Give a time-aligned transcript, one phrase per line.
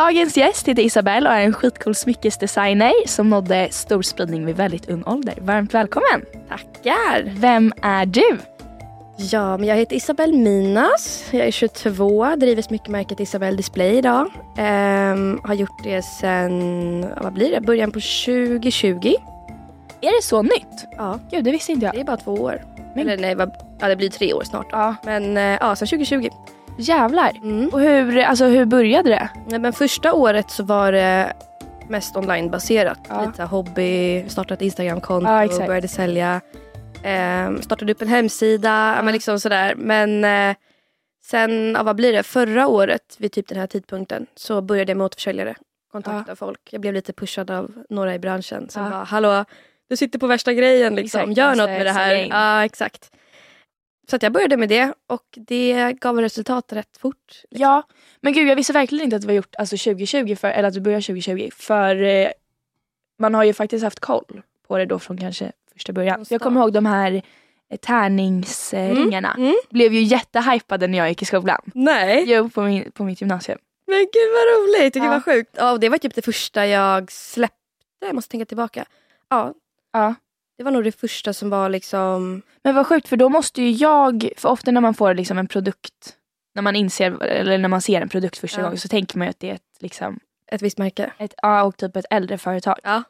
[0.00, 4.88] Dagens gäst heter Isabelle och är en skitcool smyckesdesigner som nådde stor spridning vid väldigt
[4.88, 5.34] ung ålder.
[5.40, 6.24] Varmt välkommen!
[6.48, 7.32] Tackar!
[7.36, 8.38] Vem är du?
[9.16, 11.24] Ja, men jag heter Isabelle Minas.
[11.30, 14.30] Jag är 22, driver smyckemärket Isabelle Display idag.
[14.58, 19.14] Ehm, har gjort det sen, vad blir det, början på 2020.
[20.00, 20.86] Är det så nytt?
[20.96, 21.94] Ja, Gud, det visste inte jag.
[21.94, 22.62] det är bara två år.
[22.94, 24.66] Men- Eller nej, vad, ja, det blir tre år snart.
[24.70, 24.94] Ja.
[25.04, 26.28] Men eh, ja, sen 2020.
[26.80, 27.30] Jävlar.
[27.42, 27.68] Mm.
[27.72, 29.28] Och hur, alltså, hur började det?
[29.48, 31.32] Nej, men första året så var det
[31.88, 32.98] mest onlinebaserat.
[33.08, 33.24] Ja.
[33.26, 35.66] Lite hobby, startade ett Instagramkonto, Ja, exakt.
[35.66, 36.40] började sälja.
[37.02, 39.02] Ehm, startade upp en hemsida, ja.
[39.02, 39.74] men liksom sådär.
[39.76, 40.56] Men eh,
[41.24, 44.96] sen, ja, vad blir det, förra året vid typ den här tidpunkten så började jag
[44.96, 45.54] med återförsäljare.
[45.92, 46.60] Kontakta folk.
[46.70, 48.90] Jag blev lite pushad av några i branschen som Ja.
[48.90, 49.44] bara, hallå,
[49.88, 51.20] du sitter på värsta grejen liksom.
[51.20, 52.14] Exakt, Gör något med det här.
[52.30, 53.10] Ja, exakt.
[54.10, 57.16] Så jag började med det och det gav resultat rätt fort.
[57.50, 57.62] liksom.
[57.68, 57.82] Ja,
[58.20, 60.74] men gud jag visste verkligen inte att det var gjort alltså 2020, för, eller att
[60.74, 61.48] du började 2020.
[61.54, 62.28] För eh,
[63.18, 66.24] man har ju faktiskt haft koll på det då från kanske första början.
[66.30, 67.22] Jag kommer ihåg de här
[67.70, 69.34] eh, tärningsringarna.
[69.38, 69.54] Mm.
[69.70, 71.60] Blev ju jättehypade när jag gick i skolan.
[71.74, 72.24] Nej.
[72.26, 73.58] Jo, på, min, på mitt gymnasium.
[73.86, 75.08] Men gud vad roligt, gud Ja.
[75.08, 75.50] vad sjukt.
[75.56, 77.56] Ja, det var typ det första jag släppte,
[78.00, 78.84] jag måste tänka tillbaka.
[79.28, 79.54] Ja,
[79.92, 80.14] Ja.
[80.60, 82.42] Det var nog det första som var liksom...
[82.62, 85.48] Men vad sjukt för då måste ju jag, för ofta när man får liksom en
[85.48, 86.16] produkt,
[86.54, 88.64] när man inser, eller när man ser en produkt första Ja.
[88.64, 90.20] gången så tänker man ju att det är ett, liksom,
[90.52, 91.12] Ett visst märke.
[91.18, 92.76] ett, ja, och typ ett äldre företag.
[92.82, 93.02] Ja.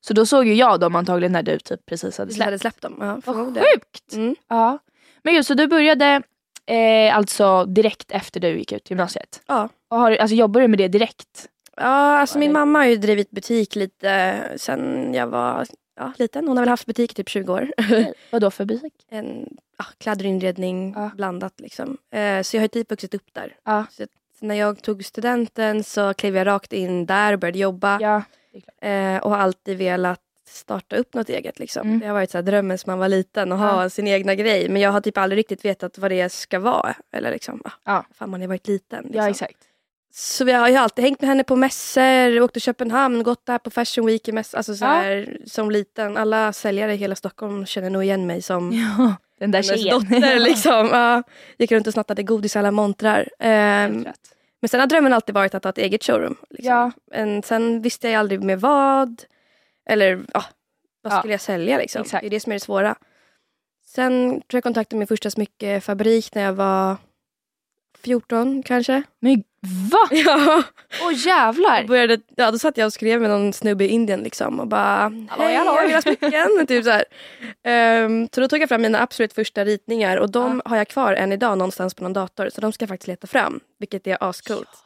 [0.00, 2.44] Så då såg ju jag dem antagligen när du typ precis hade släppt.
[2.44, 2.96] hade släppt dem.
[3.00, 4.12] Ja, Vad sjukt!
[4.12, 4.36] Mm.
[4.48, 4.78] Ja.
[5.22, 6.22] Men just så du började
[6.66, 9.42] eh, alltså direkt efter du gick ut gymnasiet?
[9.46, 9.68] Ja.
[9.90, 11.48] Och har, alltså, jobbar du med det direkt?
[11.76, 15.66] Ja, alltså min mamma har ju drivit butik lite sen jag var
[15.98, 16.48] ja, liten.
[16.48, 17.72] Hon har väl haft butik i typ 20 år.
[18.30, 18.94] Vad då för butik?
[19.08, 21.10] en ja, kläder och inredning Ja.
[21.16, 21.96] blandat liksom.
[22.10, 23.56] Eh, så jag har typ vuxit upp där.
[23.64, 23.86] Ja.
[23.90, 24.06] Så
[24.40, 27.98] när jag tog studenten så klev jag rakt in där och började jobba.
[28.00, 28.22] Ja.
[28.88, 31.58] Eh, och har alltid velat starta upp något eget.
[31.58, 31.88] Liksom.
[31.88, 31.98] Mm.
[32.00, 34.68] Det har varit så här drömmen som man var liten att ha sin egna grej.
[34.68, 36.94] Men jag har typ aldrig riktigt vetat vad det ska vara.
[37.12, 38.04] Eller liksom, ah, Ja.
[38.14, 39.02] fan man har varit liten.
[39.04, 39.20] Liksom.
[39.22, 39.56] ja, exakt.
[40.12, 43.58] Så vi har ju alltid hängt med henne på mässor, åkt till Köpenhamn, gått där
[43.58, 44.88] på Fashion Week i mäss- alltså så Ja.
[44.88, 46.16] här, som liten.
[46.16, 50.00] Alla säljare i hela Stockholm känner nog igen mig som Ja, den där hennes tjejen.
[50.00, 50.38] dotter.
[50.40, 50.86] Liksom.
[50.92, 51.22] Ja,
[51.58, 53.28] gick runt och snattade godis i alla montrar.
[53.38, 54.18] Rätt.
[54.60, 56.36] men sen har drömmen alltid varit att ha ett eget showroom.
[56.50, 56.68] Liksom.
[56.74, 56.90] Ja.
[57.12, 59.22] Men sen visste jag aldrig med vad.
[59.90, 60.44] Eller ja,
[61.02, 61.18] vad Ja.
[61.18, 62.02] skulle jag sälja liksom?
[62.02, 62.20] Exakt.
[62.22, 62.96] Det är det som är det svåra.
[63.86, 66.96] Sen tror jag kontaktade min första smyckefabrik när jag var
[68.04, 69.02] 14 kanske.
[69.20, 70.08] Men va?
[70.10, 70.62] Ja.
[71.02, 71.76] Åh jävlar!
[71.76, 74.66] Jag började, ja, då satt jag och skrev med någon snubbe i Indien liksom och
[74.66, 76.66] bara Hej, halloj." jag vill ha smycken.
[76.66, 77.04] typ så, här.
[77.64, 81.12] Ehm, så då tog jag fram mina absolut första ritningar och de har jag kvar
[81.12, 82.48] än idag någonstans på någon dator.
[82.54, 83.60] Så de ska jag faktiskt leta fram.
[83.78, 84.84] Vilket är ascoolt.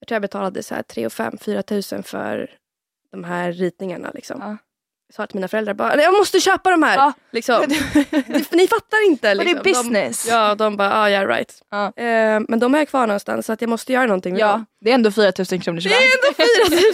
[0.00, 2.50] Jag tror jag betalade så här 3 5 4 tusen för
[3.12, 4.10] de här ritningarna.
[4.14, 4.40] Liksom.
[4.40, 4.56] Ja.
[5.12, 6.96] Sa till mina föräldrar bara, "Nej, jag måste köpa de här.
[6.96, 7.12] Ja.
[7.32, 7.62] Liksom.
[8.50, 9.30] Ni- fattar inte.
[9.32, 9.58] Och det Liksom.
[9.58, 10.24] är business.
[10.26, 11.62] De, ja, de bara, ah, yeah right.
[11.70, 11.92] Ja.
[11.96, 14.48] Ehm, men de jag kvar någonstans så att jag måste göra någonting med dem.
[14.50, 16.34] Ja, det är ändå 4000 kronor Det är ändå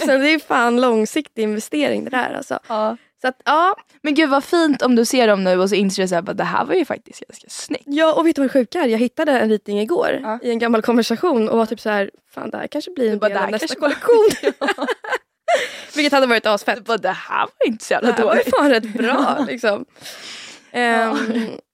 [0.07, 2.59] 4 000, det är fan långsiktig investering det där alltså.
[2.67, 2.97] ja.
[3.21, 6.07] Så att ja, Men gud vad fint om du ser dem nu och så inser
[6.07, 7.83] du bara, det här var ju faktiskt ganska snyggt.
[7.85, 8.87] ja och vet du vad det sjuka är?
[8.87, 10.39] Jag hittade en ritning igår Ja.
[10.43, 13.19] i en gammal konversation och var typ så här, fan det här kanske blir en
[13.19, 14.29] bara, del "Det av nästa kollektion.
[15.95, 16.85] Vilket hade varit asfett.
[16.85, 18.55] bara, det här var inte så Det jävla här var ju dåligt.
[18.55, 19.85] fan rätt bra liksom.
[20.71, 21.17] Ehm,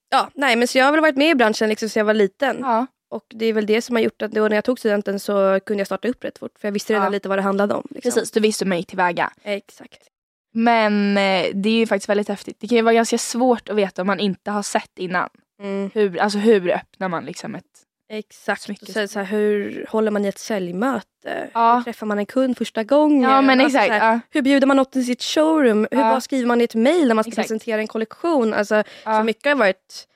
[0.09, 2.13] ja, nej men så jag har väl varit med i branschen liksom sedan jag var
[2.13, 2.57] liten.
[2.61, 2.85] Ja.
[3.09, 5.59] Och det är väl det som har gjort att då när jag tog studenten så
[5.65, 6.51] kunde jag starta upp rätt fort.
[6.59, 7.09] För jag visste redan Ja.
[7.09, 7.87] lite vad det handlade om.
[7.89, 8.11] Liksom.
[8.11, 9.31] Precis, du visste hur man gick tillväga.
[9.43, 10.07] Exakt.
[10.53, 12.57] Men eh, det är ju faktiskt väldigt häftigt.
[12.59, 15.29] Det kan ju vara ganska svårt att veta om man inte har sett innan.
[15.61, 15.89] Mm.
[15.93, 17.63] Hur, alltså hur öppnar man liksom ett...
[18.09, 18.69] Exakt.
[18.81, 21.49] Och så, så här, hur håller man i ett säljmöte?
[21.53, 21.75] Ja.
[21.75, 23.21] Hur träffar man en kund första gången?
[23.29, 24.01] Ja men Alltså, exakt.
[24.01, 24.19] här, ja.
[24.29, 25.87] hur bjuder man något i sitt showroom?
[25.91, 25.97] Hur.
[25.97, 27.47] Vad skriver man i ett mejl när man ska Exakt.
[27.47, 28.53] presentera en kollektion?
[28.53, 28.83] Alltså.
[29.03, 30.07] Så mycket har varit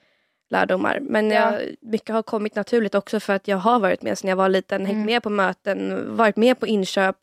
[0.49, 0.99] lärdomar.
[1.01, 1.59] Men Ja.
[1.59, 4.49] jag, mycket har kommit naturligt också för att jag har varit med sedan jag var
[4.49, 4.81] liten.
[4.85, 5.05] Hängt Mm.
[5.05, 7.15] med på möten, varit med på inköp.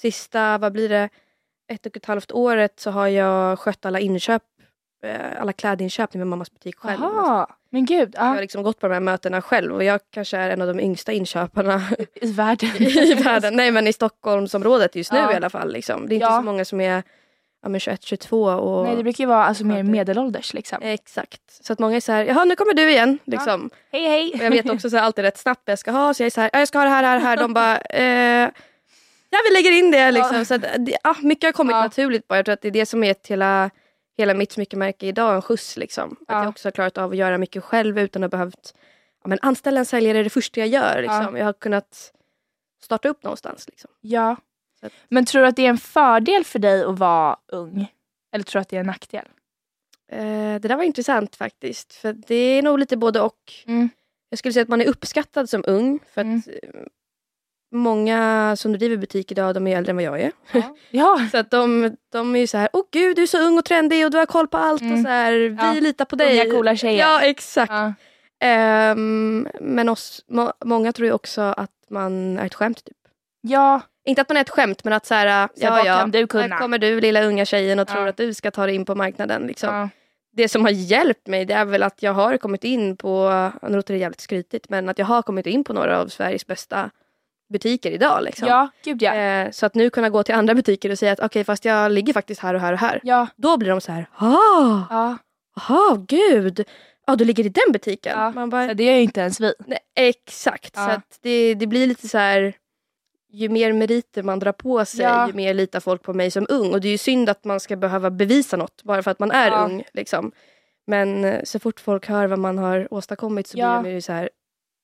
[0.00, 1.08] Sista, vad blir det,
[1.72, 4.42] ett och ett halvt året så har jag skött alla inköp.
[5.02, 7.00] Eh, Alla klädinköp i min mammas butik själv.
[7.02, 8.14] Jaha, men gud.
[8.14, 8.40] Jag har Ja.
[8.40, 11.12] liksom gått på de här mötena själv och jag kanske är en av de yngsta
[11.12, 11.82] inköparna
[12.14, 12.70] I världen.
[12.82, 13.56] i världen.
[13.56, 15.32] Nej men i Stockholmsområdet just nu Ja.
[15.32, 15.72] i alla fall.
[15.72, 16.08] Liksom.
[16.08, 16.36] Det är inte Ja.
[16.36, 17.02] så många som är
[17.62, 20.78] ja, men 21, 22 och Nej det brukar ju vara alltså, mer medelålders liksom.
[20.82, 21.40] Exakt.
[21.64, 23.18] Så att många är så här, jaha nu kommer du igen.
[23.24, 23.70] Liksom.
[23.92, 24.30] Hej hej!
[24.34, 26.14] Och jag vet också så här, alltid rätt snabbt vad jag ska ha.
[26.14, 27.36] Så jag är så här, "Ja, jag ska ha det här, här, här.
[27.36, 28.50] De bara, eh,
[29.30, 30.10] ja vi lägger in det.
[30.10, 30.44] Liksom.
[30.44, 31.82] Så att, det, ja, mycket har kommit Ja.
[31.82, 32.36] naturligt bara.
[32.38, 33.70] Jag tror att det är det som är ett hela,
[34.20, 35.76] hela mitt smyckemärke idag, en skjuts.
[35.76, 36.16] Liksom.
[36.28, 36.34] Ja.
[36.36, 38.74] Att jag också har klarat av att göra mycket själv utan att behövt
[39.22, 41.02] ja, men anställa en säljare det första jag gör.
[41.02, 41.36] Liksom.
[41.36, 42.12] Jag har kunnat
[42.82, 43.68] starta upp någonstans.
[43.68, 43.90] Liksom.
[44.00, 44.36] Ja.
[44.82, 47.92] Att- Men tror du att det är en fördel för dig att vara ung?
[48.32, 49.26] Eller tror du att det är en nackdel?
[50.12, 50.18] Eh,
[50.60, 51.92] det där var intressant faktiskt.
[51.94, 53.52] För det är nog lite både och.
[53.66, 53.88] Mm.
[54.28, 55.98] Jag skulle säga att man är uppskattad som ung.
[56.14, 56.42] För att Mm.
[57.72, 60.32] Många som driver butik idag, de är äldre än vad jag är.
[60.90, 61.28] Ja.
[61.30, 63.64] Så att de, de är ju så här, åh gud du är så ung och
[63.64, 65.02] trendig och du har koll på allt och Mm.
[65.04, 65.72] så här, vi Ja.
[65.80, 66.40] litar på dig.
[66.46, 66.98] Unga coola tjejer.
[67.00, 67.72] Ja exakt.
[67.72, 67.92] Ja.
[68.40, 72.84] Ehm, men oss, må, många tror ju också att man är ett skämt.
[72.84, 72.96] Typ.
[73.40, 73.80] ja.
[74.04, 76.26] Inte att man är ett skämt men att så här, Så vad kan du här
[76.26, 76.58] kunna?
[76.58, 78.08] kommer du lilla unga tjejen och tror Ja.
[78.08, 79.46] att du ska ta dig in på marknaden.
[79.46, 79.74] Liksom.
[79.74, 79.88] Ja.
[80.32, 83.30] Det som har hjälpt mig det är väl att jag har kommit in på,
[83.62, 86.46] nu låter det jävligt skrytigt, men att jag har kommit in på några av Sveriges
[86.46, 86.90] bästa
[87.50, 88.22] butiker idag.
[88.24, 88.48] Liksom.
[88.48, 89.14] ja, gud ja.
[89.14, 91.92] Eh, så att nu kunna gå till andra butiker och säga att okej fast jag
[91.92, 93.00] ligger faktiskt här och här och här.
[93.02, 93.26] Ja.
[93.36, 95.16] Då blir de så här, ah, ja.
[95.56, 96.64] aha, gud,
[97.06, 98.18] ja du ligger i den butiken.
[98.18, 98.30] Ja.
[98.30, 99.54] Man bara, Så det gör ju inte ens vi.
[99.66, 100.84] nej, exakt, Ja.
[100.86, 102.54] så att det, det blir lite så här
[103.32, 105.26] ju mer meriter man drar på sig, Ja.
[105.26, 106.72] ju mer litar folk på mig som ung.
[106.72, 109.30] Och det är ju synd att man ska behöva bevisa något bara för att man
[109.30, 109.82] är ung.
[109.92, 110.32] Liksom.
[110.86, 114.12] Men eh, så fort folk hör vad man har åstadkommit så blir de ju så
[114.12, 114.30] här,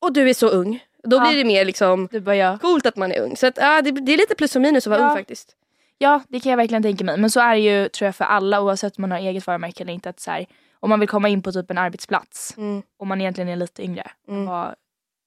[0.02, 0.84] och du är så ung.
[1.06, 1.20] Då Ja.
[1.28, 2.58] blir det mer liksom Du bara ja.
[2.58, 3.36] coolt att man är ung.
[3.36, 5.10] Så att, ja, det, det är lite plus och minus att vara Ja.
[5.10, 5.56] ung faktiskt.
[5.98, 7.16] Ja, det kan jag verkligen tänka mig.
[7.18, 9.82] Men så är det ju tror jag för alla oavsett om man har eget varumärke
[9.82, 10.08] eller inte.
[10.08, 10.46] Att så här,
[10.80, 12.82] om man vill komma in på typ en arbetsplats Mm.
[12.98, 14.46] och man egentligen är lite yngre Mm.
[14.46, 14.74] vad,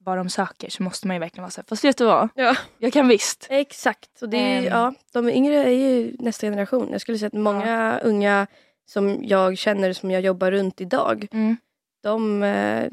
[0.04, 2.30] vad de söker så måste man ju verkligen vara så här, fast vet du vad?
[2.36, 2.56] Ja.
[2.78, 3.48] Jag kan visst.
[3.50, 4.22] Exakt.
[4.22, 4.64] Och det är, Ehm.
[4.66, 6.88] ja, de yngre är ju nästa generation.
[6.92, 8.48] Jag skulle säga att många unga
[8.86, 11.58] som jag känner som jag jobbar runt idag, Mm.
[12.04, 12.90] de, eh,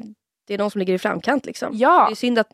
[0.47, 1.45] det är de som ligger i framkant.
[1.45, 1.69] Liksom.
[1.73, 2.47] Ja, Det är synd att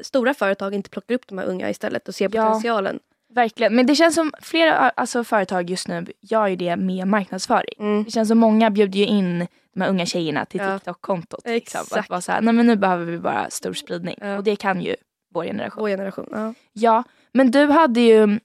[0.00, 2.46] stora företag inte plockar upp de här unga istället och ser Ja.
[2.46, 2.98] potentialen.
[3.32, 3.74] verkligen.
[3.76, 7.74] Men det känns som flera alltså, företag just nu gör ju det med marknadsföring.
[7.78, 8.04] Mm.
[8.04, 10.78] Det känns som många bjuder ju in de här unga tjejerna till Ja.
[10.78, 11.40] TikTok-kontot.
[11.44, 11.80] Liksom.
[11.80, 12.10] Att Exakt.
[12.10, 14.18] vara så här, nej men nu behöver vi bara stor spridning.
[14.20, 14.36] Ja.
[14.36, 14.96] Och det kan ju
[15.34, 15.80] vår generation.
[15.80, 16.28] Vår generation.
[16.32, 16.54] Ja.
[16.72, 17.02] Ja,
[17.32, 18.38] men du hade ju,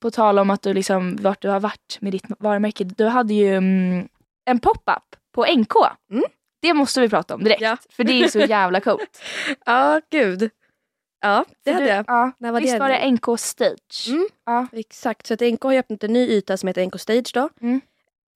[0.00, 3.34] på tal om att du liksom, vart du har varit med ditt varumärke, du hade
[3.34, 4.08] ju mm,
[4.44, 5.72] en pop-up på NK.
[6.10, 6.24] Mm.
[6.60, 7.76] Det måste vi prata om direkt, Ja.
[7.90, 9.22] för det är så jävla coolt.
[9.66, 10.50] ja, gud.
[11.20, 12.04] Ja, det hade jag.
[12.08, 14.08] Ja, När var visst det var det NK Stage?
[14.08, 14.28] Mm.
[14.46, 14.66] Ja.
[14.72, 17.48] Exakt, så att NK har öppnat en ny yta som heter NK Stage då.
[17.60, 17.80] Mm.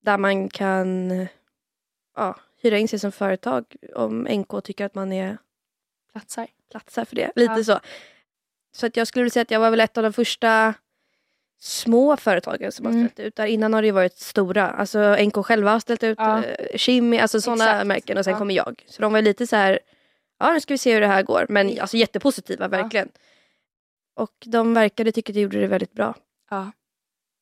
[0.03, 1.11] Där man kan
[2.17, 3.65] ja, hyra in sig som företag
[3.95, 5.39] om NK tycker att man är
[6.13, 6.47] Platsar.
[6.71, 7.33] platsar för det.
[7.37, 7.65] Lite Ja.
[7.65, 7.81] så.
[8.77, 10.75] Så att jag skulle vilja säga att jag var väl ett av de första
[11.63, 13.09] små företagen som har Mm.
[13.09, 13.47] ställt ut där.
[13.47, 14.71] Innan har det varit stora.
[14.71, 16.43] Alltså NK själva har ställt ut, Ja.
[16.47, 16.79] ja.
[16.79, 18.39] Shimmy, alltså sådana märken och sen Ja.
[18.39, 18.85] kommer jag.
[18.87, 19.79] Så de var lite så här,
[20.39, 21.47] ja nu ska vi se hur det här går.
[21.49, 23.09] Men alltså jättepositiva verkligen.
[24.17, 26.15] Och de verkade tycka att jag gjorde det väldigt bra.
[26.51, 26.71] Ja.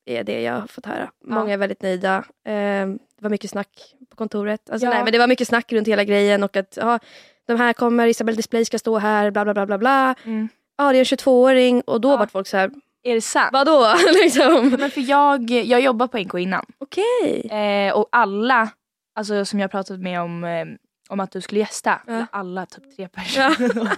[0.06, 1.10] Det är det jag har fått höra.
[1.28, 1.34] Ja.
[1.34, 2.16] Många är väldigt nöjda.
[2.44, 2.52] Eh,
[2.86, 4.70] det var mycket snack på kontoret.
[4.70, 4.90] Alltså, Ja.
[4.90, 6.98] nej, men det var mycket snack runt hela grejen och att ja,
[7.46, 10.14] de här kommer, Isabelle Display ska stå här, bla bla bla bla bla.
[10.24, 10.48] Mm.
[10.76, 12.16] Ja, det är en 22-åring och då Ja.
[12.16, 12.70] vart folk så här,
[13.10, 13.50] Är det sant?
[13.52, 13.94] vadå?
[14.22, 14.68] liksom.
[14.78, 16.64] Men för jag, jag jobbar på NK innan.
[16.78, 17.46] Okej.
[17.50, 18.68] Eh, och alla,
[19.14, 20.66] alltså som jag pratat med om, eh,
[21.08, 22.26] om att du skulle gästa, Ja.
[22.32, 23.96] alla typ tre personer.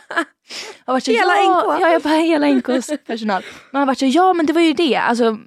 [0.87, 1.81] Har varit så, Hela ja, NK.
[1.83, 3.43] Ja, jag bara hela NKs personal.
[3.73, 4.97] Man har varit så, ja men det var ju det.
[4.97, 5.39] Alltså,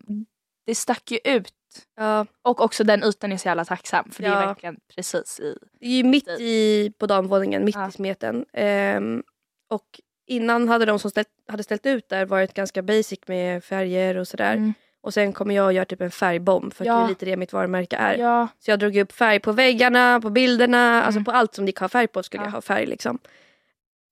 [0.66, 1.52] det stack ju ut.
[1.98, 4.42] Ja, Och också den ytan är så jävla tacksam för det Ja.
[4.42, 5.58] är verkligen precis i.
[5.80, 8.46] det är ju mitt i, på damvåningen, mitt i smeten.
[8.54, 9.24] Ehm,
[9.70, 9.86] och
[10.28, 14.28] innan hade de som ställt, hade ställt ut där varit ganska basic med färger och
[14.28, 14.54] sådär.
[14.54, 14.74] Mm.
[15.02, 16.98] Och sen kommer jag och gör typ en färgbomb för att Ja.
[16.98, 18.18] det är lite det mitt varumärke är.
[18.18, 21.26] Ja, Så jag drog upp färg på väggarna, på bilderna, alltså Mm.
[21.26, 22.48] på allt som det gick ha färg på skulle Ja.
[22.48, 22.86] jag ha färg.
[22.86, 23.20] Liksom.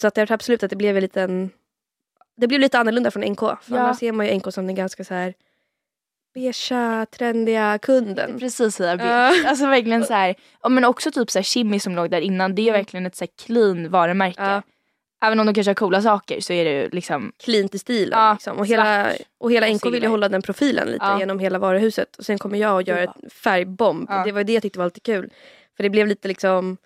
[0.01, 1.49] Så att jag tror absolut att det blev en liten...
[2.37, 3.39] Det blev lite annorlunda från NK.
[3.39, 5.33] För annars ser man ju NK som den ganska så här
[6.33, 8.39] beigea, trendiga kunden.
[8.39, 8.97] precis Ja.
[8.97, 9.45] beige.
[9.47, 10.35] Alltså verkligen så här,
[10.69, 12.79] men också typ så här Kimmy som låg där innan, det är Mm.
[12.79, 14.41] verkligen ett så clean varumärke.
[14.41, 14.61] Ja.
[15.21, 18.19] Även om de kanske har coola saker så är det ju liksom, Cleant i stilen.
[18.19, 18.57] Ja, liksom.
[18.57, 21.19] och, hela, och hela NK vill ju hålla den profilen lite Ja.
[21.19, 22.15] genom hela varuhuset.
[22.15, 24.05] Och sen kommer jag och gör en färgbomb.
[24.09, 24.23] Ja.
[24.25, 25.29] Det var det jag tyckte var lite kul.
[25.77, 26.77] För det blev lite liksom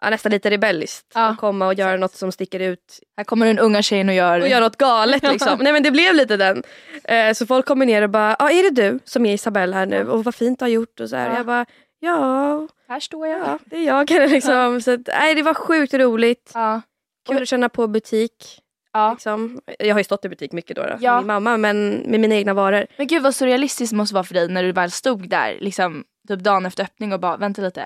[0.00, 1.12] ja, nästan lite rebelliskt.
[1.14, 1.26] Ja.
[1.28, 4.40] Att komma och göra något som sticker ut här kommer den unga tjejen och gör,
[4.40, 5.58] och gör något galet liksom.
[5.62, 6.62] Nej men det blev lite den.
[7.04, 9.76] Eh, så folk kommer ner och bara, ja ah, är det du som är Isabelle
[9.76, 10.08] här nu?
[10.08, 11.30] Och vad fint du har gjort och så här.
[11.30, 11.36] Ja.
[11.36, 11.66] Jag bara,
[12.00, 13.40] ja, här står jag.
[13.40, 14.10] ja det är jag.
[14.30, 14.80] Liksom.
[14.80, 16.50] Så att, nej, det var sjukt roligt.
[16.54, 16.80] Ja.
[17.28, 18.60] Kul att känna på butik.
[18.92, 19.10] Ja.
[19.12, 19.60] Liksom.
[19.78, 21.12] Jag har ju stått i butik mycket då, då Ja.
[21.14, 22.86] med min mamma men med mina egna varor.
[22.96, 26.04] Men gud vad surrealistiskt det måste vara för dig när du väl stod där liksom,
[26.28, 27.82] typ dagen efter öppning och bara vänta lite.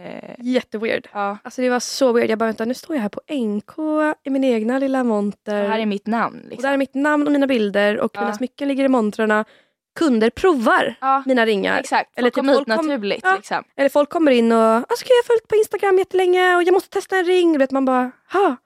[0.00, 1.08] Eh, Jätteweird.
[1.12, 2.30] ja, Alltså det var så weird.
[2.30, 3.72] Jag bara vänta nu står jag här på NK
[4.24, 5.62] i min egna lilla monter.
[5.62, 6.40] det här är mitt namn.
[6.44, 6.62] och Liksom.
[6.62, 8.20] där är mitt namn och mina bilder och Ja.
[8.20, 9.44] mina smycken ligger i montrarna.
[9.98, 11.78] Kunder provar ja, mina ringar.
[11.80, 12.10] exakt.
[12.18, 13.20] Eller Eller typ kom hit folk kom- naturligt.
[13.24, 13.36] Ja.
[13.36, 13.64] Liksom.
[13.76, 16.88] Eller folk kommer in och alltså, jag har följt på Instagram jättelänge och jag måste
[16.90, 17.52] testa en ring.
[17.52, 18.56] Du vet, man bara, ha,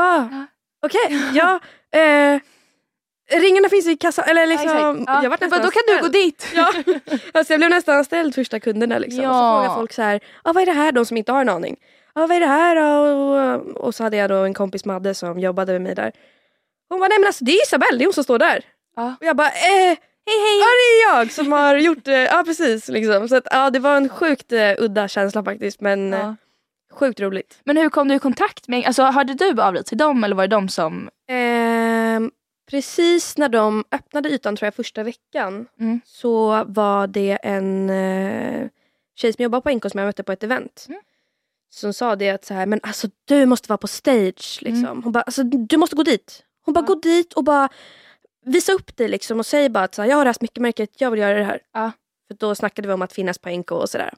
[0.00, 0.46] ah, Ja.
[0.86, 1.60] okej, ja.
[2.00, 2.40] Eh,
[3.40, 4.24] Ringarna finns i kassan.
[4.28, 5.04] Eller liksom.
[5.06, 5.22] Ja.
[5.22, 6.46] jag var Du nästan då kan du gå dit.
[6.54, 6.72] Ja.
[7.34, 8.98] Alltså jag blev nästan ställd första kunderna.
[8.98, 9.18] Liksom.
[9.24, 9.56] Och så Ja.
[9.62, 10.92] frågade folk så här, ah, vad är det här?
[10.92, 11.76] De som inte har en aning.
[12.12, 12.76] Ah, vad är det här?
[12.76, 16.12] Och, och så hade jag då en kompis Madde som jobbade med mig där.
[16.88, 18.64] Hon bara, nej men alltså det är Isabelle, det är hon som står där.
[18.96, 19.14] Ja.
[19.20, 20.58] Och jag bara, eh, hej hej.
[20.60, 22.22] Ja det är jag som har gjort det.
[22.24, 22.88] Ja precis.
[22.88, 23.28] Liksom.
[23.28, 25.80] Så att, ja, det var en sjukt eh, udda känsla faktiskt.
[25.80, 26.36] Men eh, Ja.
[26.90, 27.60] Sjukt roligt.
[27.64, 30.36] Men hur kom du i kontakt med, alltså hörde du av dig till dem eller
[30.36, 31.10] var det de som...
[31.28, 32.30] Ehm,
[32.70, 36.00] precis när de öppnade ytan tror jag första veckan Mm.
[36.04, 38.68] så var det en eh,
[39.16, 40.86] tjej som jobbar på NK som jag mötte på ett event.
[40.88, 41.00] Mm.
[41.72, 44.58] Som sa det att så här, men alltså du måste vara på stage.
[44.62, 45.02] Liksom.
[45.02, 46.44] Hon bara, alltså, du måste gå dit.
[46.64, 46.88] Hon bara, Mm.
[46.88, 46.94] Ja.
[46.94, 47.68] gå dit och bara
[48.44, 50.90] visa upp dig liksom, och säg bara att så här, jag har det här smyckemärket,
[51.00, 51.60] jag vill göra det här.
[51.72, 51.92] Ja.
[52.28, 54.14] För då snackade vi om att finnas på NK och sådär.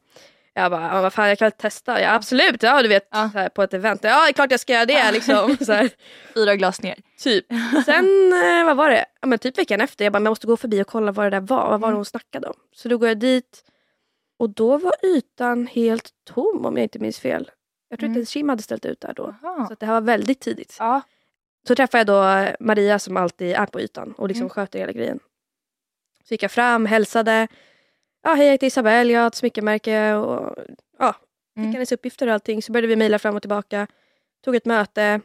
[0.55, 2.01] Jag bara, vad fan jag kan testa.
[2.01, 3.31] Ja absolut, ja du vet Ja.
[3.35, 4.05] här, på ett event.
[4.05, 4.93] Ja det är klart jag ska göra det.
[4.93, 5.11] Ja.
[5.11, 5.91] Liksom, så här.
[6.35, 6.99] Fyra glas ner.
[7.19, 7.47] Typ.
[7.85, 9.05] Sen, eh, vad var det?
[9.21, 11.31] Ja, men typ veckan efter, jag bara, jag måste gå förbi och kolla vad det
[11.31, 11.71] där var.
[11.71, 11.97] Vad var det Mm.
[11.97, 12.55] hon snackade om?
[12.75, 13.65] Så då går jag dit
[14.39, 17.51] och då var ytan helt tom om jag inte minns fel.
[17.89, 18.13] Jag tror Mm.
[18.13, 19.35] inte ens Kim hade ställt ut där då.
[19.43, 19.67] Jaha.
[19.69, 20.77] Så det här var väldigt tidigt.
[20.79, 21.01] Ja.
[21.69, 24.51] Så träffade jag då Maria som alltid är på ytan och liksom Mm.
[24.51, 25.19] sköter hela grejen.
[26.29, 27.49] Så gick jag fram, hälsade.
[28.23, 30.57] Ja, hej jag heter Isabelle, jag har ett smyckemärke och
[30.99, 31.73] ja, fick Mm.
[31.73, 32.63] hennes uppgifter och allting.
[32.63, 33.87] Så började vi mejla fram och tillbaka.
[34.45, 35.21] Tog ett möte.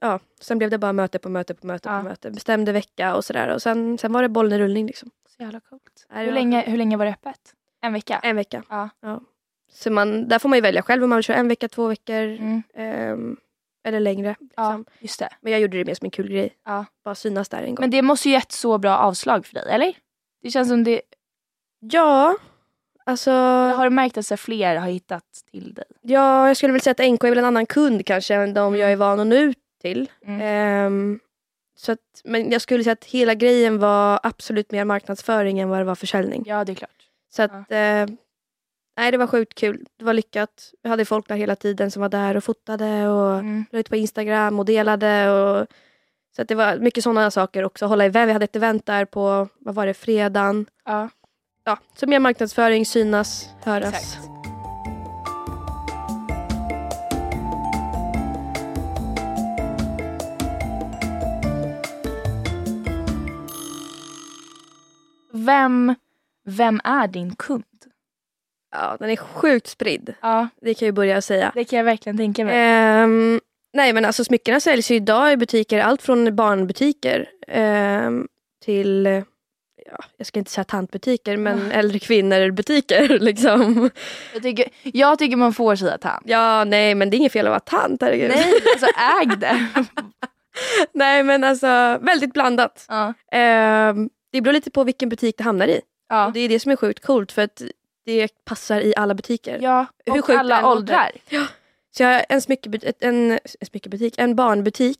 [0.00, 1.98] Ja, sen blev det bara möte på möte på möte Ja.
[1.98, 2.30] på möte.
[2.30, 3.54] Bestämde vecka och sådär.
[3.54, 4.86] Och sen, sen var det bollen i rullning.
[4.86, 5.10] Liksom.
[5.36, 6.06] Så jävla coolt.
[6.08, 7.54] Ja, Hur länge, hur länge var det öppet?
[7.80, 8.20] En vecka?
[8.22, 8.62] En vecka.
[8.68, 8.88] Ja.
[9.72, 11.86] Så man, där får man ju välja själv om man vill köra en vecka, två
[11.86, 12.62] veckor Mm.
[12.74, 13.36] ehm,
[13.84, 14.36] eller längre.
[14.56, 14.84] Ja, Liksom.
[14.98, 15.28] just det.
[15.40, 16.56] Men jag gjorde det mer som en kul grej.
[16.64, 16.84] Ja.
[17.04, 17.82] Bara synas där en gång.
[17.82, 19.96] Men det måste ju gett så bra avslag för dig, eller?
[20.42, 21.00] Det känns som det...
[21.90, 22.36] Ja,
[23.06, 23.30] alltså...
[23.76, 25.84] Har du märkt att så här fler har hittat till dig?
[26.02, 28.76] Ja, jag skulle väl säga att NK är väl en annan kund kanske än de
[28.76, 30.10] jag är van att nå ut till.
[30.26, 30.40] Mm.
[30.42, 31.20] Ehm,
[31.76, 35.78] så att, men jag skulle säga att hela grejen var absolut mer marknadsföring än vad
[35.80, 36.42] det var försäljning.
[36.46, 36.90] Ja, det är klart.
[37.32, 38.06] Så att, eh,
[38.96, 39.86] nej, det var sjukt kul.
[39.98, 40.72] Det var lyckat.
[40.82, 43.64] Jag hade folk där hela tiden som var där och fotade och Mm.
[43.72, 45.30] la ut på Instagram och delade.
[45.30, 45.66] Och,
[46.36, 47.86] så att det var mycket sådana saker också.
[47.86, 48.28] Hålla event.
[48.28, 50.66] Vi hade ett event där på, vad var det, fredagen.
[50.84, 51.08] Ja,
[51.64, 53.94] Ja, så mer marknadsföring, synas, höras.
[53.94, 54.28] exakt.
[65.32, 65.94] Vem,
[66.44, 67.64] vem är din kund?
[68.72, 70.14] Ja, den är sjukt spridd.
[70.20, 71.52] Ja, Det kan jag ju börja säga.
[71.54, 72.54] det kan jag verkligen tänka mig.
[72.56, 73.40] Ehm,
[73.72, 78.28] nej men alltså smyckena säljs ju idag i butiker, allt från barnbutiker ehm,
[78.64, 79.22] till,
[79.86, 83.90] ja, jag ska inte säga tantbutiker, men äldre kvinnor butiker liksom.
[84.32, 86.22] Jag tycker, jag tycker man får säga tant.
[86.26, 88.30] Ja, nej men det är inget fel att vara tant, herregud.
[88.34, 88.86] Nej, alltså
[89.22, 89.66] äg det.
[90.92, 92.84] nej men alltså väldigt blandat.
[92.88, 93.14] Ja.
[93.32, 95.80] Ehm, det beror lite på vilken butik det hamnar i.
[96.08, 96.26] Ja.
[96.26, 97.62] Och det är det som är sjukt coolt för att
[98.06, 99.58] det passar i alla butiker.
[99.62, 101.10] ja, Hur och det än alla åldrar.
[101.96, 104.98] Så jag har en, smyckebut- en, en smyckebutik, en barnbutik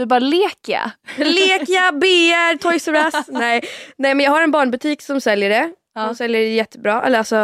[0.00, 0.90] Du bara leker jag.
[1.26, 3.14] Lekia, BR, Toys R Us.
[3.28, 3.60] Nej.
[3.98, 5.70] Nej men jag har en barnbutik som säljer det.
[5.94, 6.06] Ja.
[6.06, 7.02] De säljer det jättebra.
[7.02, 7.36] Eller alltså,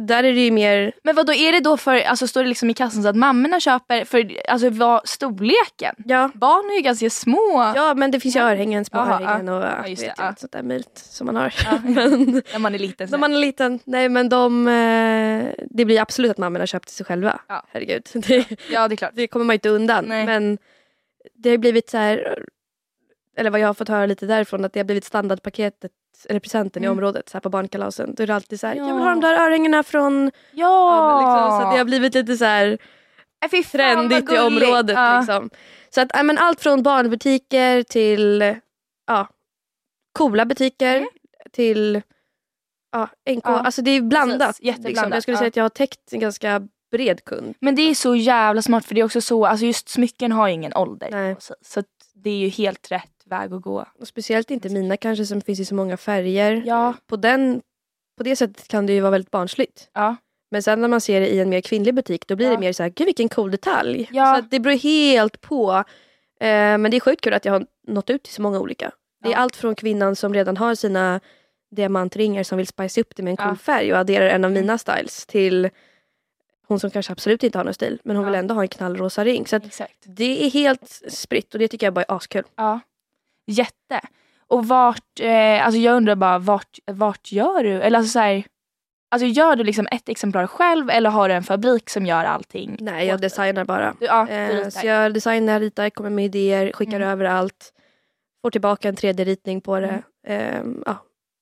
[0.00, 0.92] Där är det ju mer...
[1.04, 3.16] Men vad då är det då för, alltså står det liksom i kassan så att
[3.16, 5.94] mammorna köper för, alltså vad, storleken?
[6.04, 7.72] Ja, Barn är ju ganska små.
[7.76, 10.34] ja men det finns ju örhängen, små Jaha, örhängen och ja, just det, ja.
[10.36, 11.54] sånt där möjligt som man har.
[11.64, 11.78] Ja.
[11.84, 13.08] men När man är liten.
[13.10, 14.68] när man är liten, nej men de...
[14.68, 17.40] eh, Det blir absolut att mammorna köper till sig själva.
[17.48, 17.64] Ja.
[17.72, 18.02] Herregud.
[18.12, 19.12] Det, Ja det är klart.
[19.14, 20.04] det kommer man inte undan.
[20.08, 20.26] Nej.
[20.26, 20.58] Men
[21.34, 22.44] det har blivit så här...
[23.36, 25.92] Eller vad jag har fått höra lite därifrån, att det har blivit standardpaketet
[26.28, 26.98] eller presenten i Mm.
[26.98, 28.14] området så här på barnkalasen.
[28.14, 28.88] Då är det alltid så här, Ja.
[28.88, 30.96] jag vill ha de där örhängena från Ja!
[30.96, 32.78] Ja, liksom, så det har blivit lite så här
[33.44, 33.70] Äh, fy fan,
[34.08, 34.96] trendigt i området.
[34.96, 35.18] Ja.
[35.18, 35.50] Liksom.
[35.90, 38.54] Så att, ja, men allt från barnbutiker till
[39.06, 39.28] ja,
[40.12, 41.08] coola butiker Mm.
[41.52, 42.02] till
[42.92, 43.44] ja, NK.
[43.46, 44.48] Alltså det är blandat.
[44.48, 44.64] precis.
[44.66, 45.12] Jätteblandat, Liksom.
[45.12, 47.54] Jag skulle säga att jag har täckt en ganska bred kund.
[47.60, 50.48] Men det är så jävla smart för det är också så, alltså just smycken har
[50.48, 51.08] ju ingen ålder.
[51.10, 51.36] Nej.
[51.62, 51.82] Så
[52.14, 53.86] det är ju helt rätt väg att gå.
[54.00, 56.62] Och speciellt inte mina kanske som finns i så många färger.
[56.66, 56.94] Ja.
[57.06, 57.62] På, den,
[58.16, 59.88] på det sättet kan det ju vara väldigt barnsligt.
[59.94, 60.16] Ja.
[60.50, 62.52] Men sen när man ser det i en mer kvinnlig butik då blir Ja.
[62.52, 64.08] det mer så här, gud vilken cool detalj.
[64.12, 64.36] Ja.
[64.36, 65.72] Så det beror helt på.
[66.40, 66.46] Eh,
[66.78, 68.92] men det är sjukt kul att jag har nått ut till så många olika.
[69.24, 71.20] Det är allt från kvinnan som redan har sina
[71.76, 74.62] diamantringar som vill spice upp det med en cool färg och adderar en av Mm.
[74.62, 75.70] mina styles till
[76.66, 78.30] hon som kanske absolut inte har någon stil men hon Ja.
[78.30, 79.46] vill ändå ha en knallrosa ring.
[79.46, 79.60] Så
[80.04, 82.44] det är helt spritt och det tycker jag bara är askul.
[82.56, 82.80] Ja.
[83.46, 84.00] Jätte.
[84.46, 87.82] Och vart, eh, alltså jag undrar bara vart, vart gör du?
[87.82, 88.44] Eller alltså så här,
[89.10, 92.76] alltså gör du liksom ett exemplar själv eller har du en fabrik som gör allting?
[92.80, 93.94] Nej jag designar bara.
[94.00, 97.08] Du, ja, du Eh, så jag designar, ritar, kommer med idéer, skickar Mm.
[97.08, 97.70] över allt.
[98.42, 100.02] får tillbaka en 3D-ritning på det.
[100.26, 100.96] Ehm, ja,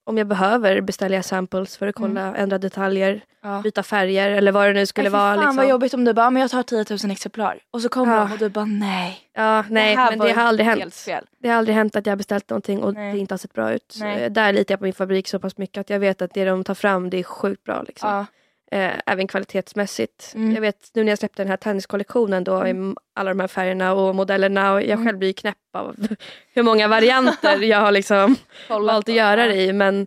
[0.04, 3.61] om jag behöver beställer jag samples för att kolla, ändra detaljer, Ja.
[3.64, 5.35] byta färger eller vad det nu skulle Nej, fy vara.
[5.35, 5.56] fan Liksom.
[5.56, 7.59] vad jobbigt om du bara, men jag tar 10 000 exemplar.
[7.71, 8.25] Och så kommer Ja.
[8.25, 9.18] de och du bara nej.
[9.35, 10.94] Ja, nej, här men det har aldrig hänt.
[10.94, 11.25] Fel.
[11.42, 13.12] Det har aldrig hänt att jag har beställt någonting och Nej.
[13.12, 13.97] det inte har sett bra ut.
[14.00, 14.30] Nej.
[14.30, 16.64] Där litar jag på min fabrik så pass mycket att jag vet att det de
[16.64, 17.82] tar fram det är sjukt bra.
[17.82, 18.11] Liksom.
[18.11, 18.26] Ja.
[18.72, 20.32] Eh, även kvalitetsmässigt.
[20.34, 20.54] Mm.
[20.54, 23.92] Jag vet nu när jag släppte den här tenniskollektionen då i alla de här färgerna
[23.94, 25.06] och modellerna och jag Mm.
[25.06, 25.96] själv blir knäpp av
[26.54, 28.36] hur många varianter jag har liksom
[28.68, 29.72] valt att göra det i.
[29.72, 30.06] Men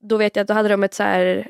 [0.00, 1.46] då vet jag att då hade de ett så här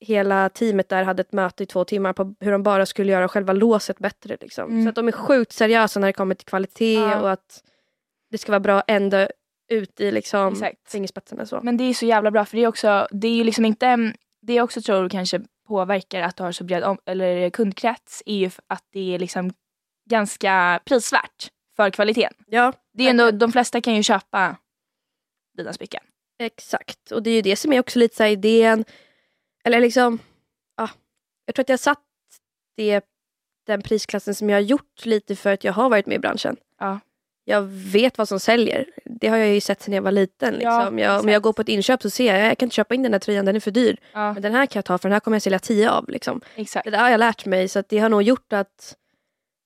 [0.00, 3.28] Hela teamet där hade ett möte i två timmar på hur de bara skulle göra
[3.28, 4.36] själva låset bättre.
[4.40, 4.70] Liksom.
[4.70, 4.82] Mm.
[4.84, 7.20] Så att de är sjukt seriösa när det kommer till kvalitet Ja.
[7.20, 7.62] och att
[8.30, 9.28] det ska vara bra ända
[9.68, 10.90] ut i liksom Exakt.
[10.90, 11.46] fingerspetsarna.
[11.46, 11.60] Så.
[11.62, 14.12] Men det är så jävla bra för det är också, det är ju liksom inte,
[14.42, 18.36] det jag också tror kanske påverkar att du har så bred om, eller kundkrets är
[18.36, 19.52] ju att det är liksom
[20.10, 22.32] ganska prisvärt för kvaliteten.
[22.46, 24.56] Ja, Det är ändå, de flesta kan ju köpa
[25.56, 26.02] dina smycken.
[26.38, 28.84] Exakt, och det är ju det som är också lite så idén.
[29.64, 30.18] Eller liksom,
[30.76, 30.90] ja,
[31.44, 32.02] jag tror att jag satt
[32.76, 33.04] det,
[33.66, 36.56] den prisklassen som jag har gjort lite för att jag har varit med i branschen.
[36.78, 37.00] Ja.
[37.48, 37.62] Jag
[37.92, 38.86] vet vad som säljer.
[39.04, 40.56] Det har jag ju sett sedan jag var liten.
[40.60, 40.98] Ja, Liksom.
[40.98, 43.02] jag, om jag går på ett inköp så ser jag, jag kan inte köpa in
[43.02, 43.96] den här tröjan, den är för dyr.
[44.12, 46.08] Ja, Men den här kan jag ta för den här kommer jag sälja tio av.
[46.08, 46.40] Liksom.
[46.56, 46.84] exakt.
[46.84, 48.96] Det där har jag lärt mig så att det har nog gjort att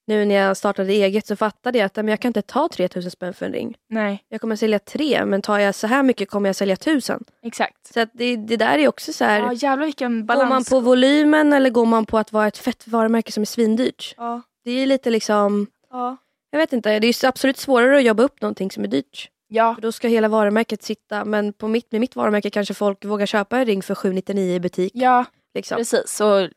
[0.07, 3.11] nu när jag startade eget så fattade jag att men jag kan inte ta 3000
[3.11, 3.77] spänn för en ring.
[3.89, 7.25] Nej, Jag kommer sälja tre men tar jag så här mycket kommer jag sälja tusen.
[7.43, 7.93] exakt.
[7.95, 9.41] Så att det, det där är också så här.
[9.41, 10.51] Ja, jävlar vilken går balans.
[10.51, 14.15] man på volymen eller går man på att vara ett fett varumärke som är svindyrt?
[14.17, 16.17] Ja, Det är lite liksom, ja.
[16.51, 19.31] Jag vet inte, det är absolut svårare att jobba upp någonting som är dyrt.
[19.49, 23.05] ja, För då ska hela varumärket sitta, men på mitt, med mitt varumärke kanske folk
[23.05, 24.93] vågar köpa en ring för 799 i butik.
[24.95, 25.77] ja Liksom.
[25.79, 26.21] precis.
[26.21, 26.49] Och eh,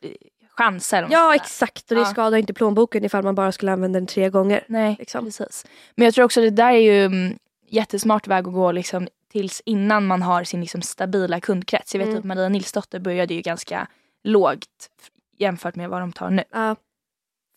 [0.50, 1.08] chanser.
[1.10, 2.06] Ja exakt och det Ja.
[2.06, 4.64] skadar inte plånboken ifall man bara skulle använda den tre gånger.
[4.68, 5.24] Nej, Liksom.
[5.24, 5.66] precis.
[5.96, 9.62] Men jag tror också det där är ju mm, jättesmart väg att gå liksom, tills
[9.64, 11.94] innan man har sin liksom, stabila kundkrets.
[11.94, 12.18] Jag vet Mm.
[12.18, 13.86] att Maria Nilsdotter började ju ganska
[14.24, 14.90] lågt
[15.38, 16.44] jämfört med vad de tar nu.
[16.50, 16.76] Ja.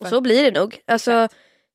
[0.00, 0.80] Och så blir det nog.
[0.86, 1.28] Alltså,